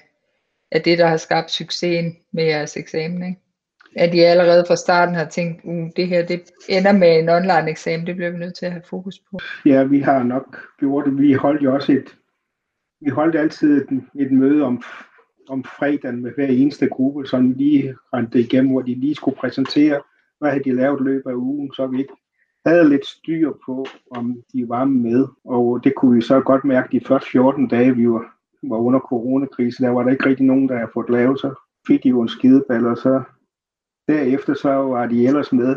af 0.71 0.81
det, 0.81 0.97
der 0.97 1.07
har 1.07 1.17
skabt 1.17 1.51
succesen 1.51 2.15
med 2.33 2.43
jeres 2.43 2.77
eksamen, 2.77 3.23
ikke? 3.23 3.41
At 3.95 4.13
I 4.13 4.19
allerede 4.19 4.65
fra 4.67 4.75
starten 4.75 5.15
har 5.15 5.25
tænkt, 5.25 5.61
uh, 5.63 5.89
det 5.95 6.07
her 6.07 6.25
det 6.25 6.41
ender 6.69 6.91
med 6.91 7.19
en 7.19 7.29
online 7.29 7.69
eksamen, 7.69 8.07
det 8.07 8.15
bliver 8.15 8.31
vi 8.31 8.37
nødt 8.37 8.55
til 8.55 8.65
at 8.65 8.71
have 8.71 8.83
fokus 8.89 9.19
på. 9.31 9.39
Ja, 9.65 9.83
vi 9.83 9.99
har 9.99 10.23
nok 10.23 10.57
gjort 10.79 11.05
det. 11.05 11.21
Vi 11.21 11.33
holdt 11.33 11.63
jo 11.63 11.73
også 11.73 11.91
et, 11.91 12.15
vi 13.01 13.09
holdt 13.09 13.35
altid 13.35 13.81
et, 13.81 14.03
et 14.19 14.31
møde 14.31 14.63
om, 14.63 14.83
om 15.49 15.63
fredagen 15.63 16.21
med 16.21 16.31
hver 16.35 16.47
eneste 16.47 16.87
gruppe, 16.87 17.25
så 17.25 17.39
lige 17.39 17.95
rendte 18.13 18.39
igennem, 18.39 18.71
hvor 18.71 18.81
de 18.81 18.95
lige 18.95 19.15
skulle 19.15 19.37
præsentere, 19.37 20.01
hvad 20.39 20.51
havde 20.51 20.63
de 20.63 20.75
lavet 20.75 21.01
løbet 21.01 21.29
af 21.29 21.35
ugen, 21.35 21.73
så 21.73 21.87
vi 21.87 21.99
ikke 21.99 22.13
havde 22.65 22.89
lidt 22.89 23.05
styr 23.05 23.51
på, 23.65 23.85
om 24.11 24.43
de 24.53 24.69
var 24.69 24.85
med. 24.85 25.27
Og 25.45 25.83
det 25.83 25.93
kunne 25.95 26.15
vi 26.15 26.21
så 26.21 26.41
godt 26.41 26.65
mærke 26.65 26.99
de 26.99 27.05
første 27.05 27.29
14 27.31 27.67
dage, 27.67 27.95
vi 27.95 28.09
var, 28.09 28.35
var 28.63 28.77
under 28.77 28.99
coronakrisen. 28.99 29.85
Der 29.85 29.91
var 29.91 30.03
der 30.03 30.11
ikke 30.11 30.25
rigtig 30.25 30.45
nogen, 30.45 30.69
der 30.69 30.75
havde 30.75 30.91
fået 30.93 31.09
lavet, 31.09 31.39
så 31.39 31.53
fik 31.87 32.03
de 32.03 32.09
jo 32.09 32.21
en 32.21 32.27
skideball, 32.27 32.85
og 32.85 32.97
så 32.97 33.23
derefter 34.07 34.53
så 34.53 34.69
var 34.69 35.07
de 35.07 35.27
ellers 35.27 35.53
med 35.53 35.75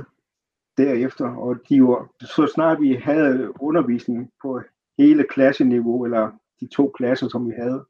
derefter, 0.76 1.28
og 1.28 1.57
de 1.68 1.83
var, 1.83 2.09
så 2.20 2.50
snart 2.54 2.81
vi 2.81 2.94
havde 2.94 3.52
undervisning 3.61 4.31
på 4.42 4.61
hele 4.98 5.24
klasseniveau, 5.31 6.04
eller 6.04 6.31
de 6.61 6.66
to 6.66 6.92
klasser, 6.96 7.28
som 7.28 7.48
vi 7.48 7.52
havde 7.59 7.85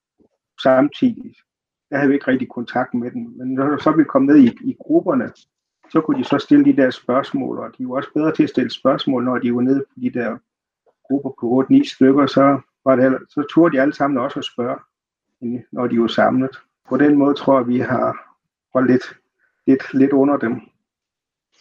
samtidig, 0.62 1.34
der 1.90 1.96
havde 1.96 2.08
vi 2.08 2.14
ikke 2.14 2.28
rigtig 2.28 2.48
kontakt 2.48 2.94
med 2.94 3.10
dem. 3.10 3.22
Men 3.22 3.48
når 3.54 3.82
så 3.82 3.90
vi 3.90 4.04
kom 4.04 4.22
ned 4.22 4.36
i, 4.36 4.56
i 4.64 4.76
grupperne, 4.80 5.32
så 5.92 6.00
kunne 6.00 6.18
de 6.18 6.24
så 6.24 6.38
stille 6.38 6.64
de 6.64 6.76
der 6.76 6.90
spørgsmål, 6.90 7.58
og 7.58 7.70
de 7.78 7.88
var 7.88 7.94
også 7.94 8.10
bedre 8.14 8.34
til 8.34 8.42
at 8.42 8.48
stille 8.48 8.70
spørgsmål, 8.70 9.24
når 9.24 9.38
de 9.38 9.54
var 9.54 9.60
nede 9.60 9.84
på 9.88 9.94
de 10.00 10.10
der 10.10 10.38
grupper 11.08 11.30
på 11.40 11.66
8-9 11.72 11.94
stykker, 11.94 12.26
så, 12.26 12.60
var 12.84 12.96
det, 12.96 13.18
så 13.28 13.46
turde 13.50 13.76
de 13.76 13.82
alle 13.82 13.94
sammen 13.94 14.18
også 14.18 14.38
at 14.38 14.44
spørge, 14.44 14.78
når 15.72 15.86
de 15.86 16.00
var 16.00 16.06
samlet. 16.06 16.50
På 16.88 16.96
den 16.96 17.16
måde 17.16 17.34
tror 17.34 17.58
jeg, 17.58 17.68
vi 17.68 17.78
har 17.78 18.36
holdt 18.72 18.90
lidt, 18.90 19.04
lidt, 19.66 19.94
lidt 19.94 20.12
under 20.12 20.36
dem, 20.36 20.60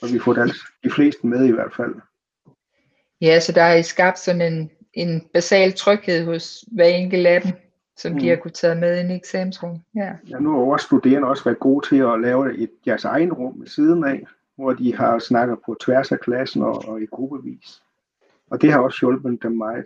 og 0.01 0.13
vi 0.13 0.19
får 0.19 0.33
det 0.33 0.55
de 0.83 0.89
fleste 0.89 1.27
med 1.27 1.45
i 1.45 1.51
hvert 1.51 1.73
fald. 1.75 1.95
Ja, 3.21 3.39
så 3.39 3.51
der 3.51 3.61
er 3.61 3.81
skabt 3.81 4.19
sådan 4.19 4.53
en, 4.53 4.71
en 4.93 5.27
basal 5.33 5.73
tryghed 5.73 6.25
hos 6.25 6.65
hver 6.71 6.85
enkelt 6.85 7.27
af 7.27 7.41
dem, 7.41 7.51
som 7.97 8.11
mm. 8.11 8.19
de 8.19 8.29
har 8.29 8.35
kunne 8.35 8.51
tage 8.51 8.75
med 8.75 8.99
ind 8.99 9.11
i 9.11 9.15
eksamensrum. 9.15 9.77
Ja. 9.95 10.11
ja, 10.29 10.39
nu 10.39 10.51
har 10.51 10.59
vores 10.59 10.81
studerende 10.81 11.27
også 11.27 11.43
været 11.43 11.59
gode 11.59 11.87
til 11.87 11.97
at 11.97 12.21
lave 12.21 12.57
et, 12.57 12.69
deres 12.85 13.05
egen 13.05 13.33
rum 13.33 13.53
ved 13.59 13.67
siden 13.67 14.03
af, 14.03 14.23
hvor 14.55 14.73
de 14.73 14.95
har 14.95 15.19
snakket 15.19 15.57
på 15.65 15.77
tværs 15.85 16.11
af 16.11 16.19
klassen 16.19 16.61
og, 16.61 16.87
og 16.87 17.01
i 17.01 17.05
gruppevis. 17.05 17.81
Og 18.49 18.61
det 18.61 18.71
har 18.71 18.79
også 18.79 18.97
hjulpet 19.01 19.43
dem 19.43 19.51
meget. 19.51 19.85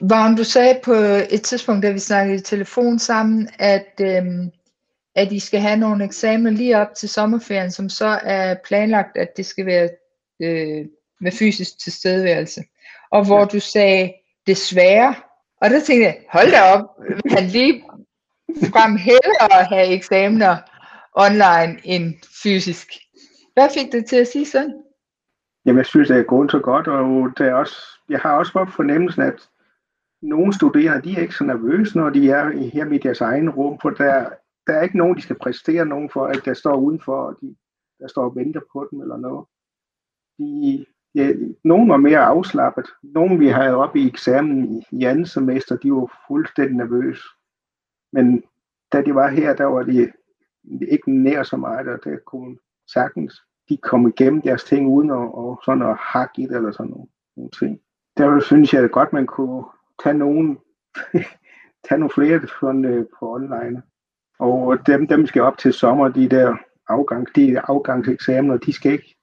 Vagn, 0.00 0.36
du 0.36 0.44
sagde 0.44 0.80
på 0.84 0.92
et 1.30 1.42
tidspunkt, 1.42 1.82
da 1.82 1.92
vi 1.92 1.98
snakkede 1.98 2.36
i 2.36 2.40
telefon 2.40 2.98
sammen, 2.98 3.48
at, 3.58 4.00
øhm, 4.00 4.50
at 5.14 5.32
I 5.32 5.38
skal 5.38 5.60
have 5.60 5.76
nogle 5.76 6.04
eksamener 6.04 6.50
lige 6.50 6.78
op 6.78 6.94
til 6.94 7.08
sommerferien, 7.08 7.70
som 7.70 7.88
så 7.88 8.18
er 8.22 8.54
planlagt, 8.64 9.16
at 9.16 9.36
det 9.36 9.46
skal 9.46 9.66
være 9.66 9.88
øh, 10.42 10.86
med 11.20 11.32
fysisk 11.32 11.78
tilstedeværelse. 11.78 12.62
Og 13.10 13.26
hvor 13.26 13.38
ja. 13.38 13.44
du 13.44 13.60
sagde, 13.60 14.12
desværre, 14.46 15.14
og 15.62 15.70
der 15.70 15.80
tænkte 15.80 16.04
jeg, 16.06 16.16
hold 16.32 16.50
da 16.50 16.60
op, 16.74 16.84
han 17.36 17.44
lige 17.56 17.84
frem 18.72 18.96
hellere 18.96 19.64
have 19.72 19.88
eksamener 19.98 20.56
online 21.26 21.72
end 21.84 22.14
fysisk. 22.42 22.88
Hvad 23.54 23.68
fik 23.74 23.92
du 23.92 23.98
til 24.08 24.16
at 24.16 24.28
sige 24.28 24.46
sådan? 24.46 24.82
Jamen, 25.66 25.78
jeg 25.78 25.86
synes, 25.86 26.08
det 26.08 26.18
er 26.18 26.22
gået 26.22 26.50
så 26.50 26.58
godt, 26.58 26.88
og 26.88 27.30
det 27.38 27.46
er 27.46 27.54
også, 27.54 27.76
jeg 28.08 28.20
har 28.20 28.38
også 28.38 28.52
fået 28.52 28.72
fornemmelsen, 28.76 29.22
at 29.22 29.48
nogle 30.22 30.54
studerende, 30.54 31.08
de 31.08 31.16
er 31.16 31.22
ikke 31.22 31.34
så 31.34 31.44
nervøse, 31.44 31.98
når 31.98 32.10
de 32.10 32.30
er 32.30 32.70
her 32.74 32.86
i 32.86 32.98
deres 32.98 33.20
egen 33.20 33.50
rum, 33.50 33.78
for 33.82 33.90
der, 33.90 34.28
der 34.66 34.72
er 34.72 34.82
ikke 34.82 34.98
nogen, 34.98 35.16
de 35.16 35.22
skal 35.22 35.38
præstere 35.38 35.86
nogen 35.86 36.10
for, 36.10 36.26
at 36.26 36.44
der 36.44 36.54
står 36.54 36.76
udenfor, 36.76 37.16
og 37.16 37.36
de, 37.40 37.56
der 37.98 38.08
står 38.08 38.24
og 38.24 38.36
venter 38.36 38.60
på 38.72 38.88
dem 38.90 39.00
eller 39.00 39.16
noget. 39.16 39.46
De, 40.38 40.86
ja, 41.14 41.32
nogen 41.64 41.88
var 41.88 41.96
mere 41.96 42.18
afslappet. 42.18 42.86
Nogen, 43.02 43.40
vi 43.40 43.48
havde 43.48 43.76
op 43.76 43.96
i 43.96 44.06
eksamen 44.06 44.64
i, 44.64 44.86
i 44.92 45.04
andet 45.04 45.28
semester, 45.28 45.76
de 45.76 45.92
var 45.92 46.18
fuldstændig 46.28 46.76
nervøse. 46.76 47.22
Men 48.12 48.42
da 48.92 49.02
de 49.02 49.14
var 49.14 49.28
her, 49.28 49.54
der 49.54 49.64
var 49.64 49.82
de 49.82 50.12
ikke 50.88 51.12
nær 51.22 51.42
så 51.42 51.56
meget, 51.56 51.88
og 51.88 51.98
det 52.04 52.24
kunne 52.24 52.56
sagtens, 52.92 53.42
de 53.68 53.76
kom 53.76 54.08
igennem 54.08 54.42
deres 54.42 54.64
ting 54.64 54.88
uden 54.88 55.10
at, 55.10 55.16
og 55.16 55.60
sådan 55.64 55.82
at 55.82 55.96
hakke 55.96 56.42
i 56.42 56.46
det 56.46 56.56
eller 56.56 56.72
sådan 56.72 56.90
nogle, 56.90 57.08
nogle 57.36 57.50
ting. 57.50 57.80
Der 58.16 58.40
synes 58.40 58.74
jeg 58.74 58.84
at 58.84 58.90
godt, 58.90 59.12
man 59.12 59.26
kunne 59.26 59.64
tage 60.02 60.14
nogen, 60.14 60.58
tage 61.88 61.98
nogle 61.98 62.10
flere 62.10 62.40
sådan, 62.60 62.84
øh, 62.84 63.06
på 63.18 63.34
online. 63.34 63.82
Og 64.38 64.86
dem, 64.86 65.06
dem 65.06 65.26
skal 65.26 65.42
op 65.42 65.58
til 65.58 65.72
sommer, 65.72 66.08
de 66.08 66.28
der 66.28 66.56
afgang, 66.88 67.36
de 67.36 67.60
afgangseksamener, 67.60 68.56
de 68.56 68.72
skal 68.72 68.92
ikke, 68.92 69.16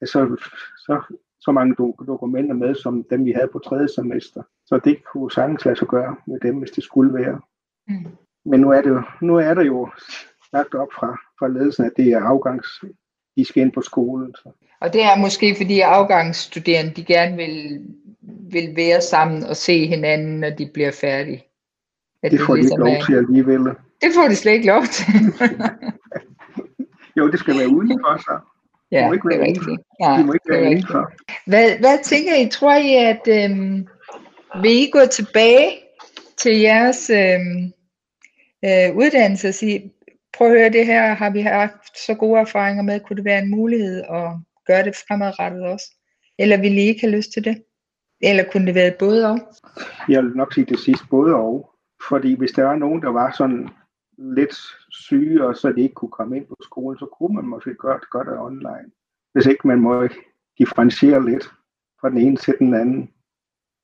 altså, 0.00 0.36
så, 0.76 1.18
så 1.40 1.52
mange 1.52 1.74
do- 1.80 2.06
dokumenter 2.06 2.54
med, 2.54 2.74
som 2.74 3.04
dem 3.10 3.24
vi 3.24 3.32
havde 3.32 3.48
på 3.52 3.58
tredje 3.58 3.88
semester. 3.88 4.42
Så 4.66 4.80
det 4.84 5.04
kunne 5.04 5.30
sagtens 5.30 5.64
lade 5.64 5.76
sig 5.76 5.88
gøre 5.88 6.16
med 6.26 6.40
dem, 6.40 6.58
hvis 6.58 6.70
det 6.70 6.84
skulle 6.84 7.14
være. 7.14 7.40
Mm. 7.88 8.06
Men 8.44 8.60
nu 8.60 8.70
er, 8.70 8.82
det 8.82 8.90
jo, 8.90 9.02
nu 9.22 9.36
er 9.36 9.54
der 9.54 9.62
jo 9.64 9.88
lagt 10.52 10.74
op 10.74 10.88
fra, 10.98 11.18
fra 11.38 11.48
ledelsen, 11.48 11.84
at 11.84 11.92
det 11.96 12.08
er 12.08 12.20
afgangs, 12.20 12.84
de 13.36 13.44
skal 13.44 13.62
ind 13.62 13.72
på 13.72 13.80
skolen. 13.80 14.34
Så. 14.34 14.50
Og 14.80 14.92
det 14.92 15.02
er 15.02 15.16
måske 15.16 15.54
fordi 15.56 15.80
afgangsstuderende, 15.80 16.92
de 16.92 17.04
gerne 17.04 17.36
vil, 17.36 17.80
vil 18.50 18.76
være 18.76 19.00
sammen 19.00 19.44
og 19.44 19.56
se 19.56 19.86
hinanden, 19.86 20.40
når 20.40 20.50
de 20.50 20.70
bliver 20.74 20.90
færdige. 20.90 21.44
At 22.22 22.32
det 22.32 22.40
får 22.40 22.54
det 22.54 22.62
ligesom 22.62 22.84
de 22.84 22.90
ikke 22.90 22.98
lov 22.98 23.06
til 23.06 23.26
alligevel. 23.26 23.60
Det 24.00 24.10
får 24.14 24.28
de 24.28 24.36
slet 24.36 24.52
ikke 24.52 24.66
lov 24.66 24.82
til. 24.82 25.04
jo, 27.16 27.30
det 27.30 27.38
skal 27.38 27.58
være 27.58 27.68
udenfor 27.68 28.16
så. 28.16 28.38
Ja, 28.92 29.06
må 29.06 29.12
ikke 29.12 29.28
det 29.28 29.36
er 29.36 29.40
rigtigt. 29.40 29.80
Ja, 30.00 30.22
må 30.22 30.32
ikke 30.32 30.50
være 30.50 30.70
indenfor. 30.70 31.12
Hvad, 31.46 31.78
hvad 31.78 32.04
tænker 32.04 32.34
I? 32.34 32.48
Tror 32.48 32.74
I, 32.74 32.94
at 32.94 33.22
øhm, 33.28 33.88
vil 34.62 34.70
I 34.70 34.90
gå 34.90 35.06
tilbage 35.10 35.70
til 36.36 36.56
jeres 36.58 37.10
øhm, 37.10 37.72
øh, 38.64 38.96
uddannelse 38.96 39.48
og 39.48 39.54
sige, 39.54 39.92
prøv 40.36 40.46
at 40.46 40.58
høre 40.58 40.70
det 40.70 40.86
her, 40.86 41.14
har 41.14 41.30
vi 41.30 41.40
haft 41.40 41.98
så 42.06 42.14
gode 42.14 42.40
erfaringer 42.40 42.82
med, 42.82 43.00
kunne 43.00 43.16
det 43.16 43.24
være 43.24 43.42
en 43.42 43.50
mulighed 43.50 44.02
at 44.02 44.30
gøre 44.66 44.84
det 44.84 44.96
fremadrettet 45.08 45.62
også? 45.62 45.86
Eller 46.38 46.56
vil 46.56 46.78
I 46.78 46.80
ikke 46.80 47.00
have 47.00 47.16
lyst 47.16 47.32
til 47.32 47.44
det? 47.44 47.62
Eller 48.20 48.44
kunne 48.52 48.66
det 48.66 48.74
være 48.74 48.94
både 48.98 49.30
og? 49.30 49.38
Jeg 50.08 50.22
vil 50.22 50.32
nok 50.36 50.54
sige 50.54 50.64
det 50.64 50.78
sidste 50.78 51.06
både 51.10 51.34
og. 51.34 51.70
Fordi 52.08 52.34
hvis 52.34 52.50
der 52.50 52.62
var 52.62 52.76
nogen, 52.76 53.02
der 53.02 53.08
var 53.08 53.34
sådan 53.38 53.68
lidt 54.18 54.54
syge, 54.90 55.46
og 55.46 55.56
så 55.56 55.72
de 55.72 55.80
ikke 55.82 55.94
kunne 55.94 56.10
komme 56.10 56.36
ind 56.36 56.46
på 56.46 56.56
skolen, 56.62 56.98
så 56.98 57.06
kunne 57.06 57.34
man 57.34 57.44
måske 57.44 57.74
godt 57.74 58.10
gøre 58.10 58.24
det 58.24 58.38
online. 58.38 58.90
Hvis 59.32 59.46
ikke 59.46 59.68
man 59.68 59.80
må 59.80 60.08
differentiere 60.58 61.30
lidt 61.30 61.44
fra 62.00 62.10
den 62.10 62.18
ene 62.18 62.36
til 62.36 62.54
den 62.58 62.74
anden. 62.74 63.10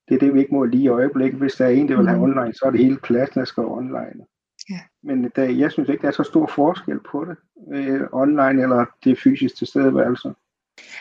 Det 0.08 0.14
er 0.14 0.18
det, 0.18 0.34
vi 0.34 0.40
ikke 0.40 0.54
må 0.54 0.64
lige 0.64 0.82
i 0.82 0.88
øjeblikket. 0.88 1.40
Hvis 1.40 1.54
der 1.54 1.64
er 1.64 1.70
en, 1.70 1.88
der 1.88 1.96
vil 1.96 2.08
have 2.08 2.18
mm. 2.18 2.22
online, 2.22 2.54
så 2.54 2.64
er 2.64 2.70
det 2.70 2.80
hele 2.80 2.96
klassen, 2.96 3.38
der 3.38 3.44
skal 3.44 3.62
online. 3.62 4.26
Ja. 4.70 4.80
Men 5.02 5.32
der, 5.36 5.42
jeg 5.42 5.72
synes 5.72 5.88
ikke, 5.88 6.02
der 6.02 6.08
er 6.08 6.12
så 6.12 6.22
stor 6.22 6.46
forskel 6.46 7.00
på 7.10 7.24
det, 7.24 7.36
øh, 7.74 8.00
online 8.12 8.62
eller 8.62 8.84
det 9.04 9.18
fysisk 9.18 9.56
tilstedeværelse. 9.56 10.34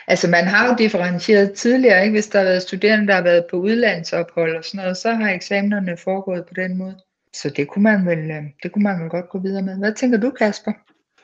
Altså 0.06 0.30
man 0.30 0.44
har 0.44 0.68
jo 0.68 0.74
differentieret 0.78 1.52
tidligere, 1.52 2.02
ikke? 2.02 2.14
hvis 2.14 2.28
der 2.28 2.38
har 2.38 2.46
været 2.46 2.62
studerende, 2.62 3.06
der 3.06 3.14
har 3.14 3.22
været 3.22 3.44
på 3.50 3.56
udlandsophold 3.56 4.56
og 4.56 4.64
sådan 4.64 4.82
noget, 4.82 4.96
så 4.96 5.12
har 5.12 5.30
eksamenerne 5.30 5.96
foregået 5.96 6.46
på 6.46 6.54
den 6.54 6.78
måde. 6.78 6.96
Så 7.34 7.52
det 7.56 7.68
kunne 7.68 7.82
man 7.82 8.06
vel, 8.06 8.18
øh, 8.18 8.42
det 8.62 8.72
kunne 8.72 8.82
man 8.82 9.00
vel 9.00 9.10
godt 9.10 9.28
gå 9.28 9.38
videre 9.38 9.62
med. 9.62 9.78
Hvad 9.78 9.94
tænker 9.94 10.18
du, 10.20 10.30
Kasper? 10.30 10.72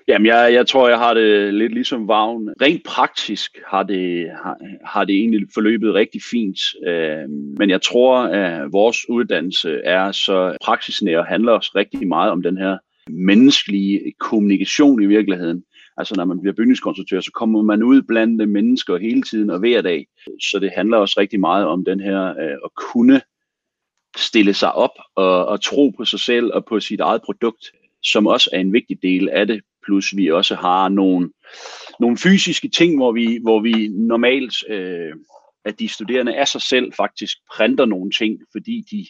Jamen, 0.09 0.27
jeg, 0.27 0.53
jeg 0.53 0.66
tror, 0.66 0.88
jeg 0.88 0.99
har 0.99 1.14
det 1.14 1.55
lidt 1.55 1.73
ligesom 1.73 2.09
Vagn. 2.09 2.49
Rent 2.62 2.85
praktisk 2.85 3.59
har 3.66 3.83
det, 3.83 4.31
har, 4.42 4.57
har 4.85 5.05
det 5.05 5.14
egentlig 5.14 5.46
forløbet 5.55 5.94
rigtig 5.94 6.20
fint. 6.31 6.59
Øh, 6.87 7.29
men 7.59 7.70
jeg 7.70 7.83
tror, 7.83 8.18
at 8.18 8.73
vores 8.73 9.09
uddannelse 9.09 9.81
er 9.85 10.12
så 10.12 10.57
praksisnær 10.64 11.18
og 11.18 11.27
handler 11.27 11.53
også 11.53 11.70
rigtig 11.75 12.09
meget 12.09 12.31
om 12.31 12.42
den 12.42 12.59
her 12.59 12.79
menneskelige 13.09 14.12
kommunikation 14.20 15.03
i 15.03 15.07
virkeligheden. 15.07 15.62
Altså 15.96 16.14
når 16.16 16.25
man 16.25 16.40
bliver 16.40 16.55
bygningskonstruktør, 16.55 17.20
så 17.20 17.31
kommer 17.35 17.62
man 17.62 17.83
ud 17.83 18.03
blandt 18.03 18.49
mennesker 18.49 18.99
hele 18.99 19.23
tiden 19.23 19.51
og 19.51 19.59
hver 19.59 19.83
dag. 19.83 20.07
Så 20.51 20.59
det 20.59 20.70
handler 20.77 20.96
også 20.96 21.14
rigtig 21.18 21.40
meget 21.40 21.66
om 21.66 21.85
den 21.85 22.01
her 22.01 22.29
øh, 22.29 22.57
at 22.64 22.70
kunne 22.92 23.20
stille 24.16 24.55
sig 24.55 24.73
op 24.73 24.99
og, 25.14 25.46
og 25.46 25.62
tro 25.62 25.90
på 25.90 26.05
sig 26.05 26.20
selv 26.20 26.51
og 26.55 26.64
på 26.64 26.81
sit 26.81 27.01
eget 27.01 27.23
produkt, 27.23 27.73
som 28.03 28.27
også 28.27 28.51
er 28.53 28.59
en 28.59 28.73
vigtig 28.73 29.03
del 29.03 29.29
af 29.29 29.46
det. 29.46 29.61
Plus 29.85 30.16
vi 30.16 30.31
også 30.31 30.55
har 30.55 30.88
nogle, 30.88 31.31
nogle 32.01 32.16
fysiske 32.16 32.68
ting, 32.68 32.96
hvor 32.96 33.12
vi, 33.12 33.38
hvor 33.42 33.61
vi 33.61 33.88
normalt, 33.88 34.55
øh, 34.68 35.12
at 35.64 35.81
de 35.81 35.88
studerende 35.88 36.37
af 36.37 36.49
sig 36.49 36.62
selv 36.62 36.92
faktisk 36.92 37.37
printer 37.57 37.85
nogle 37.85 38.11
ting, 38.11 38.38
fordi 38.53 38.85
de 38.90 39.07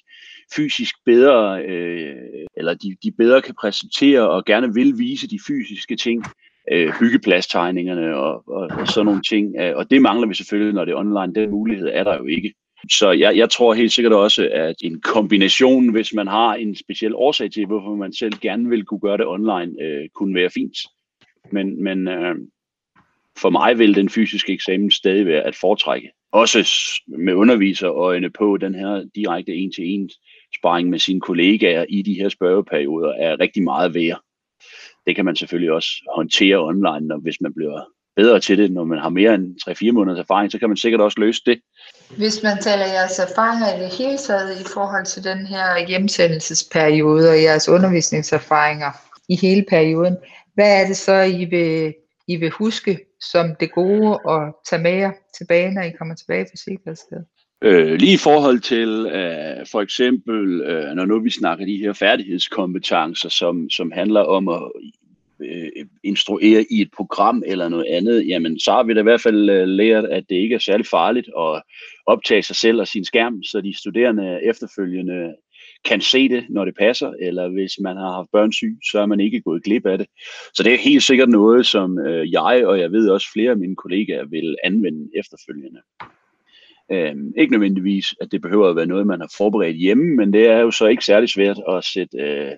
fysisk 0.57 0.95
bedre, 1.05 1.65
øh, 1.65 2.17
eller 2.57 2.75
de, 2.75 2.97
de 3.03 3.13
bedre 3.13 3.43
kan 3.43 3.55
præsentere 3.61 4.31
og 4.31 4.45
gerne 4.45 4.75
vil 4.75 4.99
vise 4.99 5.29
de 5.29 5.39
fysiske 5.47 5.97
ting, 5.97 6.25
øh, 6.73 6.93
byggepladstegningerne 7.01 8.17
og, 8.17 8.49
og, 8.49 8.69
og 8.81 8.89
sådan 8.89 9.07
nogle 9.07 9.23
ting. 9.23 9.57
Øh, 9.61 9.77
og 9.77 9.91
det 9.91 10.03
mangler 10.03 10.29
vi 10.29 10.35
selvfølgelig, 10.35 10.75
når 10.75 10.85
det 10.85 10.93
er 10.93 10.97
online. 10.97 11.35
Den 11.35 11.51
mulighed 11.51 11.89
er 11.93 12.05
der 12.05 12.17
jo 12.17 12.27
ikke. 12.27 12.55
Så 12.89 13.11
jeg, 13.11 13.37
jeg 13.37 13.51
tror 13.51 13.75
helt 13.75 13.93
sikkert 13.93 14.13
også, 14.13 14.49
at 14.53 14.77
en 14.83 15.01
kombination, 15.01 15.93
hvis 15.93 16.15
man 16.15 16.27
har 16.27 16.55
en 16.55 16.77
speciel 16.77 17.15
årsag 17.15 17.53
til, 17.53 17.67
hvorfor 17.67 17.95
man 17.95 18.13
selv 18.13 18.33
gerne 18.41 18.69
vil 18.69 18.85
kunne 18.85 19.01
gøre 19.01 19.19
det 19.19 19.27
online, 19.27 19.83
øh, 19.83 20.09
kunne 20.15 20.35
være 20.35 20.51
fint. 20.51 20.77
Men, 21.53 21.85
men 21.85 22.09
øh, 22.09 22.35
for 23.39 23.51
mig 23.51 23.79
vil 23.79 23.95
den 23.95 24.09
fysiske 24.09 24.53
eksamen 24.53 24.91
stadig 24.91 25.27
være 25.27 25.43
at 25.43 25.57
foretrække. 25.57 26.11
Også 26.33 26.59
med 27.07 27.35
underviserøjne 27.35 28.31
på 28.31 28.57
den 28.57 28.75
her 28.75 29.05
direkte 29.15 29.55
en-til-en 29.55 30.11
sparring 30.59 30.89
med 30.89 30.99
sine 30.99 31.21
kollegaer 31.21 31.85
i 31.89 32.03
de 32.03 32.15
her 32.15 32.29
spørgeperioder 32.29 33.13
er 33.13 33.41
rigtig 33.41 33.63
meget 33.63 33.95
værd. 33.95 34.21
Det 35.07 35.17
kan 35.17 35.25
man 35.25 35.37
selvfølgelig 35.37 35.73
også 35.73 35.89
håndtere 36.15 36.59
online, 36.59 37.07
når, 37.07 37.19
hvis 37.19 37.41
man 37.41 37.55
bliver 37.55 37.85
bedre 38.21 38.41
til 38.41 38.59
det, 38.59 38.73
når 38.73 38.85
man 38.85 38.99
har 38.99 39.09
mere 39.09 39.35
end 39.35 39.47
3-4 39.69 39.93
måneders 39.93 40.21
erfaring, 40.21 40.53
så 40.53 40.59
kan 40.59 40.69
man 40.69 40.77
sikkert 40.77 41.01
også 41.01 41.21
løse 41.21 41.43
det. 41.47 41.61
Hvis 42.17 42.43
man 42.43 42.57
taler 42.63 42.87
jeres 42.87 43.19
erfaringer 43.19 43.69
i 43.77 43.81
det 43.85 43.93
hele 43.99 44.19
taget 44.19 44.61
i 44.61 44.65
forhold 44.75 45.07
til 45.07 45.25
den 45.25 45.47
her 45.47 45.87
hjemsendelsesperiode 45.89 47.31
og 47.31 47.43
jeres 47.43 47.69
undervisningserfaringer 47.69 48.91
i 49.29 49.37
hele 49.37 49.65
perioden, 49.69 50.17
hvad 50.55 50.83
er 50.83 50.87
det 50.87 50.97
så, 50.97 51.13
I 51.13 51.45
vil, 51.45 51.95
I 52.29 52.37
vil 52.37 52.51
huske 52.51 52.99
som 53.33 53.47
det 53.61 53.73
gode 53.73 54.19
at 54.29 54.41
tage 54.69 54.83
med 54.83 54.97
jer 55.03 55.13
tilbage, 55.39 55.75
når 55.75 55.83
I 55.83 55.91
kommer 55.99 56.15
tilbage 56.15 56.45
på 56.45 56.57
Sikkerhedsgade? 56.65 57.25
Øh, 57.65 57.95
lige 57.95 58.15
i 58.15 58.25
forhold 58.29 58.61
til 58.61 59.07
øh, 59.07 59.67
for 59.73 59.81
eksempel, 59.81 60.61
øh, 60.61 60.95
når 60.95 61.05
nu 61.05 61.21
vi 61.21 61.31
snakker 61.31 61.65
de 61.65 61.77
her 61.77 61.93
færdighedskompetencer, 61.93 63.29
som, 63.29 63.71
som 63.71 63.93
handler 63.93 64.21
om 64.21 64.49
at 64.49 64.63
øh, 65.45 65.87
instruere 66.05 66.65
i 66.71 66.81
et 66.81 66.91
program 66.97 67.43
eller 67.47 67.69
noget 67.69 67.87
andet, 67.87 68.29
jamen 68.29 68.61
så 68.61 68.73
har 68.73 68.83
vi 68.83 68.95
da 68.95 69.01
i 69.01 69.03
hvert 69.03 69.21
fald 69.21 69.51
øh, 69.51 69.69
lært, 69.69 70.05
at 70.05 70.25
det 70.29 70.37
ikke 70.37 70.55
er 70.55 70.59
særlig 70.59 70.87
farligt 70.87 71.29
at 71.39 71.63
optage 72.07 72.43
sig 72.43 72.57
selv 72.57 72.81
og 72.81 72.89
sin 72.89 73.05
skærm, 73.05 73.43
så 73.43 73.61
de 73.61 73.79
studerende 73.79 74.41
efterfølgende 74.45 75.35
kan 75.85 76.01
se 76.01 76.29
det, 76.29 76.47
når 76.51 76.65
det 76.65 76.75
passer, 76.79 77.13
eller 77.21 77.49
hvis 77.49 77.73
man 77.81 77.97
har 77.97 78.13
haft 78.13 78.29
børn 78.33 78.53
syg, 78.53 78.77
så 78.91 79.01
er 79.01 79.07
man 79.07 79.21
ikke 79.21 79.41
gået 79.41 79.65
glip 79.65 79.87
af 79.87 79.99
det. 79.99 80.07
Så 80.55 80.63
det 80.63 80.73
er 80.73 80.79
helt 80.79 81.03
sikkert 81.03 81.29
noget, 81.29 81.67
som 81.67 81.99
øh, 81.99 82.33
jeg 82.33 82.67
og 82.67 82.81
jeg 82.81 82.93
ved 82.93 83.11
også 83.11 83.27
flere 83.33 83.51
af 83.51 83.57
mine 83.57 83.77
kollegaer 83.77 84.25
vil 84.25 84.57
anvende 84.65 85.11
efterfølgende. 85.15 85.81
Øhm, 86.93 87.33
ikke 87.37 87.53
nødvendigvis, 87.53 88.15
at 88.21 88.33
det 88.33 88.43
behøver 88.43 88.69
at 88.69 88.77
være 88.77 88.87
noget, 88.87 89.07
man 89.07 89.21
har 89.21 89.33
forberedt 89.37 89.77
hjemme, 89.77 90.17
men 90.17 90.33
det 90.33 90.47
er 90.47 90.59
jo 90.59 90.71
så 90.71 90.87
ikke 90.87 91.05
særlig 91.05 91.29
svært 91.29 91.61
at 91.69 91.85
sætte 91.85 92.19
øh, 92.19 92.53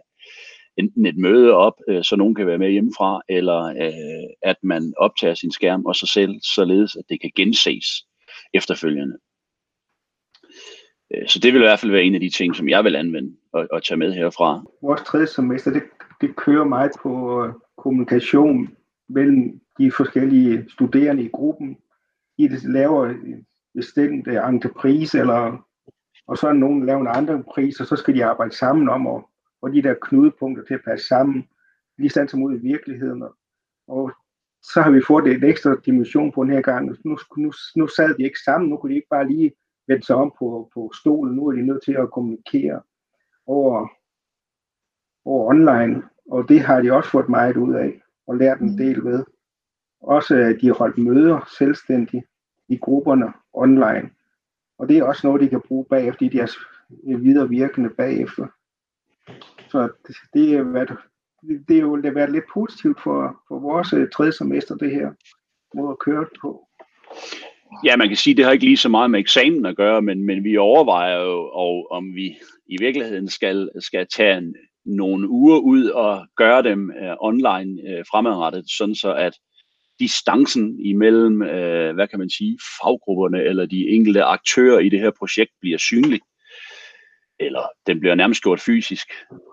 enten 0.76 1.06
et 1.06 1.16
møde 1.16 1.52
op, 1.52 1.80
øh, 1.88 2.04
så 2.04 2.16
nogen 2.16 2.34
kan 2.34 2.46
være 2.46 2.58
med 2.58 2.70
hjemmefra, 2.70 3.22
eller 3.28 3.62
øh, 3.64 4.30
at 4.42 4.56
man 4.62 4.94
optager 4.96 5.34
sin 5.34 5.52
skærm 5.52 5.86
og 5.86 5.96
sig 5.96 6.08
selv, 6.08 6.40
således 6.54 6.96
at 6.96 7.04
det 7.08 7.20
kan 7.20 7.30
genses 7.36 7.86
efterfølgende. 8.54 9.18
Øh, 11.14 11.28
så 11.28 11.38
det 11.38 11.52
vil 11.52 11.62
i 11.62 11.64
hvert 11.64 11.80
fald 11.80 11.92
være 11.92 12.02
en 12.02 12.14
af 12.14 12.20
de 12.20 12.30
ting, 12.30 12.56
som 12.56 12.68
jeg 12.68 12.84
vil 12.84 12.96
anvende 12.96 13.36
og, 13.52 13.68
og 13.72 13.84
tage 13.84 13.98
med 13.98 14.12
herfra. 14.12 14.64
Vores 14.82 15.02
tredje 15.02 15.26
semester, 15.26 15.70
det, 15.70 15.82
det 16.20 16.36
kører 16.36 16.64
meget 16.64 16.92
på 17.02 17.44
øh, 17.44 17.52
kommunikation 17.76 18.76
mellem 19.08 19.60
de 19.78 19.92
forskellige 19.92 20.64
studerende 20.70 21.24
i 21.24 21.28
gruppen. 21.28 21.76
I 22.38 22.48
det 22.48 22.62
laver 22.64 23.14
bestemt 23.74 24.28
øh, 24.28 24.48
entreprise, 24.48 25.18
eller, 25.18 25.66
og 26.26 26.38
så 26.38 26.48
er 26.48 26.52
nogen, 26.52 26.80
der 26.80 26.86
laver 26.86 27.00
en 27.00 27.16
andre 27.16 27.42
pris, 27.54 27.80
og 27.80 27.86
så 27.86 27.96
skal 27.96 28.14
de 28.14 28.24
arbejde 28.24 28.56
sammen 28.56 28.88
om 28.88 29.06
at 29.06 29.24
få 29.62 29.68
de 29.68 29.82
der 29.82 29.94
knudepunkter 30.02 30.64
til 30.64 30.74
at 30.74 30.84
passe 30.84 31.06
sammen, 31.06 31.48
lige 31.98 32.10
stand 32.10 32.28
som 32.28 32.42
ud 32.42 32.54
i 32.54 32.62
virkeligheden. 32.62 33.22
Og 33.88 34.12
så 34.62 34.82
har 34.82 34.90
vi 34.90 35.00
fået 35.06 35.26
et 35.26 35.44
ekstra 35.44 35.76
dimension 35.86 36.32
på 36.32 36.44
den 36.44 36.52
her 36.52 36.60
gang. 36.60 36.86
Nu, 37.04 37.18
nu, 37.36 37.52
nu 37.76 37.86
sad 37.86 38.14
de 38.14 38.22
ikke 38.22 38.38
sammen, 38.44 38.70
nu 38.70 38.76
kunne 38.76 38.90
de 38.90 38.96
ikke 38.96 39.08
bare 39.10 39.28
lige 39.28 39.52
vende 39.86 40.06
sig 40.06 40.16
om 40.16 40.34
på, 40.38 40.70
på 40.74 40.92
stolen, 41.00 41.36
nu 41.36 41.46
er 41.46 41.52
de 41.52 41.66
nødt 41.66 41.84
til 41.84 41.92
at 41.92 42.10
kommunikere 42.10 42.82
over, 43.46 43.88
over 45.24 45.48
online, 45.48 46.02
og 46.30 46.48
det 46.48 46.60
har 46.60 46.80
de 46.80 46.92
også 46.92 47.10
fået 47.10 47.28
meget 47.28 47.56
ud 47.56 47.74
af, 47.74 48.02
og 48.26 48.36
lært 48.36 48.60
en 48.60 48.78
del 48.78 49.04
ved. 49.04 49.24
Også 50.00 50.36
at 50.36 50.58
de 50.60 50.66
har 50.66 50.74
holdt 50.74 50.98
møder 50.98 51.50
selvstændigt 51.58 52.24
i 52.68 52.76
grupperne 52.76 53.32
online. 53.52 54.10
Og 54.78 54.88
det 54.88 54.98
er 54.98 55.04
også 55.04 55.26
noget, 55.26 55.42
de 55.42 55.48
kan 55.48 55.60
bruge 55.68 55.84
bagefter 55.84 56.26
i 56.26 56.28
deres 56.28 56.56
videre 57.04 57.48
virkende 57.48 57.90
bagefter. 57.90 58.46
Så 59.72 59.88
det, 60.06 60.16
det, 60.34 60.54
er 60.54 60.62
været, 60.62 60.90
det 61.68 61.76
er 61.76 61.80
jo 61.80 61.96
det 61.96 62.04
har 62.04 62.14
været 62.20 62.32
lidt 62.32 62.44
positivt 62.54 63.02
for, 63.02 63.36
for 63.48 63.58
vores 63.60 63.92
øh, 63.92 64.08
tredje 64.14 64.32
semester, 64.32 64.74
det 64.74 64.90
her 64.90 65.10
måde 65.74 65.90
at 65.90 65.98
køre 65.98 66.26
på. 66.40 66.68
Ja, 67.84 67.96
man 67.96 68.08
kan 68.08 68.16
sige, 68.16 68.32
at 68.32 68.36
det 68.36 68.44
har 68.44 68.52
ikke 68.52 68.64
lige 68.64 68.76
så 68.76 68.88
meget 68.88 69.10
med 69.10 69.20
eksamen 69.20 69.66
at 69.66 69.76
gøre, 69.76 70.02
men, 70.02 70.24
men 70.24 70.44
vi 70.44 70.56
overvejer 70.56 71.20
jo, 71.20 71.50
og, 71.52 71.88
om 71.90 72.14
vi 72.14 72.38
i 72.66 72.76
virkeligheden 72.80 73.28
skal, 73.28 73.70
skal 73.80 74.06
tage 74.16 74.38
en, 74.38 74.54
nogle 74.84 75.28
uger 75.28 75.58
ud 75.58 75.84
og 75.86 76.26
gøre 76.36 76.62
dem 76.62 76.92
uh, 77.02 77.14
online 77.20 77.82
uh, 77.82 78.04
fremadrettet, 78.10 78.64
sådan 78.70 78.94
så 78.94 79.14
at 79.14 79.32
distancen 79.98 80.80
imellem, 80.80 81.40
uh, 81.40 81.94
hvad 81.94 82.08
kan 82.08 82.18
man 82.18 82.30
sige, 82.30 82.58
faggrupperne 82.82 83.42
eller 83.42 83.66
de 83.66 83.88
enkelte 83.88 84.24
aktører 84.24 84.78
i 84.78 84.88
det 84.88 85.00
her 85.00 85.10
projekt 85.18 85.52
bliver 85.60 85.78
synlig. 85.78 86.20
Eller 87.40 87.62
den 87.86 88.00
bliver 88.00 88.14
nærmest 88.14 88.42
gjort 88.42 88.60
fysisk. 88.60 89.08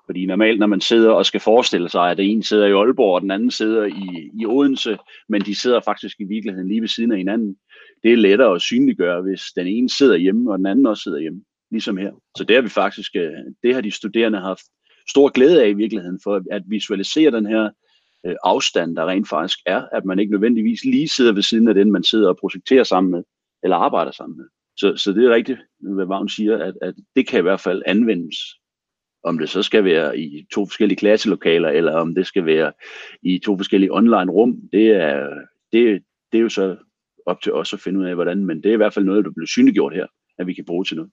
Fordi 0.09 0.25
normalt, 0.25 0.59
når 0.59 0.67
man 0.67 0.81
sidder 0.81 1.11
og 1.11 1.25
skal 1.25 1.39
forestille 1.39 1.89
sig, 1.89 2.11
at 2.11 2.19
en 2.19 2.43
sidder 2.43 2.67
i 2.67 2.71
Aalborg, 2.71 3.15
og 3.15 3.21
den 3.21 3.31
anden 3.31 3.51
sidder 3.51 3.85
i, 3.85 4.31
i 4.41 4.45
Odense, 4.45 4.97
men 5.29 5.41
de 5.41 5.55
sidder 5.55 5.79
faktisk 5.85 6.19
i 6.19 6.23
virkeligheden 6.23 6.67
lige 6.67 6.81
ved 6.81 6.87
siden 6.87 7.11
af 7.11 7.17
hinanden, 7.17 7.55
det 8.03 8.13
er 8.13 8.17
lettere 8.17 8.55
at 8.55 8.61
synliggøre, 8.61 9.21
hvis 9.21 9.41
den 9.55 9.67
ene 9.67 9.89
sidder 9.89 10.17
hjemme, 10.17 10.51
og 10.51 10.57
den 10.57 10.65
anden 10.65 10.85
også 10.85 11.03
sidder 11.03 11.19
hjemme, 11.19 11.41
ligesom 11.71 11.97
her. 11.97 12.11
Så 12.37 12.43
det 12.43 12.55
har 12.55 12.61
vi 12.61 12.69
faktisk, 12.69 13.15
øh, 13.15 13.31
det 13.63 13.73
har 13.73 13.81
de 13.81 13.91
studerende 13.91 14.39
haft 14.39 14.61
stor 15.09 15.29
glæde 15.29 15.63
af 15.63 15.69
i 15.69 15.73
virkeligheden, 15.73 16.19
for 16.23 16.41
at 16.51 16.63
visualisere 16.65 17.31
den 17.31 17.45
her 17.45 17.69
øh, 18.25 18.35
afstand, 18.43 18.95
der 18.95 19.05
rent 19.05 19.29
faktisk 19.29 19.59
er, 19.65 19.81
at 19.91 20.05
man 20.05 20.19
ikke 20.19 20.31
nødvendigvis 20.31 20.85
lige 20.85 21.09
sidder 21.09 21.33
ved 21.33 21.43
siden 21.43 21.67
af 21.67 21.73
den, 21.73 21.91
man 21.91 22.03
sidder 22.03 22.29
og 22.29 22.37
projekterer 22.37 22.83
sammen 22.83 23.11
med, 23.11 23.23
eller 23.63 23.77
arbejder 23.77 24.11
sammen 24.11 24.37
med. 24.37 24.45
Så, 24.77 24.97
så 24.97 25.13
det 25.13 25.25
er 25.25 25.35
rigtigt, 25.35 25.59
hvad 25.79 26.05
Vagn 26.05 26.29
siger, 26.29 26.57
at, 26.57 26.73
at 26.81 26.95
det 27.15 27.27
kan 27.27 27.39
i 27.39 27.41
hvert 27.41 27.59
fald 27.59 27.83
anvendes. 27.85 28.35
Om 29.23 29.39
det 29.39 29.49
så 29.49 29.63
skal 29.63 29.83
være 29.83 30.19
i 30.19 30.47
to 30.53 30.65
forskellige 30.65 30.97
klasselokaler, 30.97 31.69
eller 31.69 31.95
om 31.95 32.15
det 32.15 32.27
skal 32.27 32.45
være 32.45 32.71
i 33.21 33.39
to 33.39 33.57
forskellige 33.57 33.93
online 33.93 34.31
rum, 34.31 34.57
det 34.71 34.87
er, 34.87 35.29
det, 35.71 36.03
det 36.31 36.37
er 36.37 36.41
jo 36.41 36.49
så 36.49 36.77
op 37.25 37.41
til 37.41 37.53
os 37.53 37.73
at 37.73 37.79
finde 37.79 37.99
ud 37.99 38.05
af, 38.05 38.15
hvordan, 38.15 38.45
men 38.45 38.57
det 38.63 38.69
er 38.69 38.73
i 38.73 38.77
hvert 38.77 38.93
fald 38.93 39.05
noget, 39.05 39.25
der 39.25 39.31
bliver 39.31 39.47
synliggjort 39.47 39.93
her, 39.93 40.05
at 40.39 40.47
vi 40.47 40.53
kan 40.53 40.65
bruge 40.65 40.85
til 40.85 40.95
noget. 40.95 41.11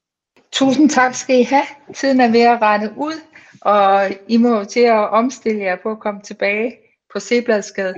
Tusind 0.52 0.90
tak 0.90 1.14
skal 1.14 1.40
I 1.40 1.42
have. 1.42 1.66
Tiden 1.94 2.20
er 2.20 2.32
ved 2.32 2.40
at 2.40 2.62
rette 2.62 2.92
ud, 2.96 3.20
og 3.60 4.10
I 4.28 4.36
må 4.36 4.64
til 4.64 4.80
at 4.80 5.10
omstille 5.10 5.60
jer 5.62 5.76
på 5.82 5.90
at 5.90 6.00
komme 6.00 6.20
tilbage 6.22 6.76
på 7.12 7.20
Sebladsgade. 7.20 7.94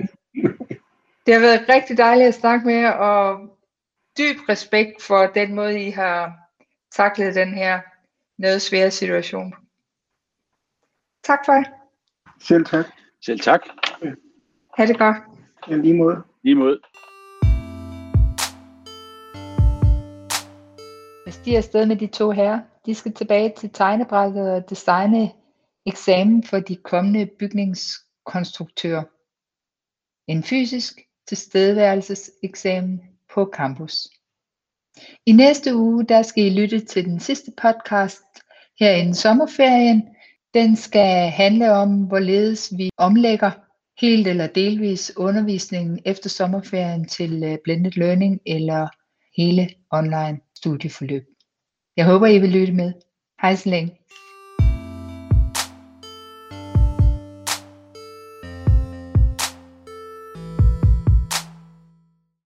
Det 1.25 1.33
har 1.33 1.41
været 1.41 1.69
rigtig 1.69 1.97
dejligt 1.97 2.27
at 2.27 2.33
snakke 2.33 2.65
med 2.65 2.75
jer, 2.75 2.91
og 2.91 3.39
dyb 4.17 4.37
respekt 4.49 5.01
for 5.01 5.25
den 5.35 5.55
måde, 5.55 5.87
I 5.87 5.89
har 5.89 6.33
taklet 6.95 7.35
den 7.35 7.53
her 7.53 7.79
noget 8.37 8.61
svære 8.61 8.91
situation. 8.91 9.53
Tak 11.23 11.39
for. 11.45 11.63
Selv 12.41 12.65
tak. 12.65 12.85
Selv 13.25 13.39
tak. 13.39 13.61
Ha' 14.77 14.85
det 14.85 14.97
godt. 14.97 15.17
Ja, 15.69 15.75
lige 15.75 15.93
måde. 15.93 16.23
Lige 16.43 16.55
måde. 16.55 16.79
Jeg 21.25 21.33
stiger 21.33 21.57
afsted 21.57 21.85
med 21.85 21.95
de 21.95 22.07
to 22.07 22.31
herrer. 22.31 22.59
De 22.85 22.95
skal 22.95 23.13
tilbage 23.13 23.53
til 23.57 23.69
tegnebrættet 23.69 24.51
og 24.51 24.69
designe 24.69 25.31
eksamen 25.85 26.43
for 26.43 26.59
de 26.59 26.75
kommende 26.75 27.29
bygningskonstruktører. 27.39 29.03
En 30.27 30.43
fysisk 30.43 30.99
tilstedeværelseseksamen 31.27 33.01
på 33.33 33.51
campus. 33.53 34.07
I 35.25 35.31
næste 35.31 35.75
uge 35.75 36.05
der 36.05 36.21
skal 36.21 36.43
I 36.43 36.61
lytte 36.61 36.79
til 36.79 37.05
den 37.05 37.19
sidste 37.19 37.51
podcast 37.61 38.23
her 38.79 38.91
inden 38.91 39.15
sommerferien. 39.15 40.15
Den 40.53 40.75
skal 40.75 41.29
handle 41.29 41.71
om, 41.71 42.03
hvorledes 42.03 42.73
vi 42.77 42.89
omlægger 42.97 43.51
helt 44.01 44.27
eller 44.27 44.47
delvis 44.47 45.17
undervisningen 45.17 45.99
efter 46.05 46.29
sommerferien 46.29 47.07
til 47.07 47.43
øh, 47.43 47.57
blended 47.63 47.91
learning 47.91 48.39
eller 48.45 48.87
hele 49.37 49.69
online 49.91 50.39
studieforløb. 50.57 51.23
Jeg 51.97 52.05
håber, 52.05 52.27
I 52.27 52.39
vil 52.39 52.49
lytte 52.49 52.73
med. 52.73 52.93
Hej 53.41 53.55
så 53.55 53.69
længe. 53.69 53.99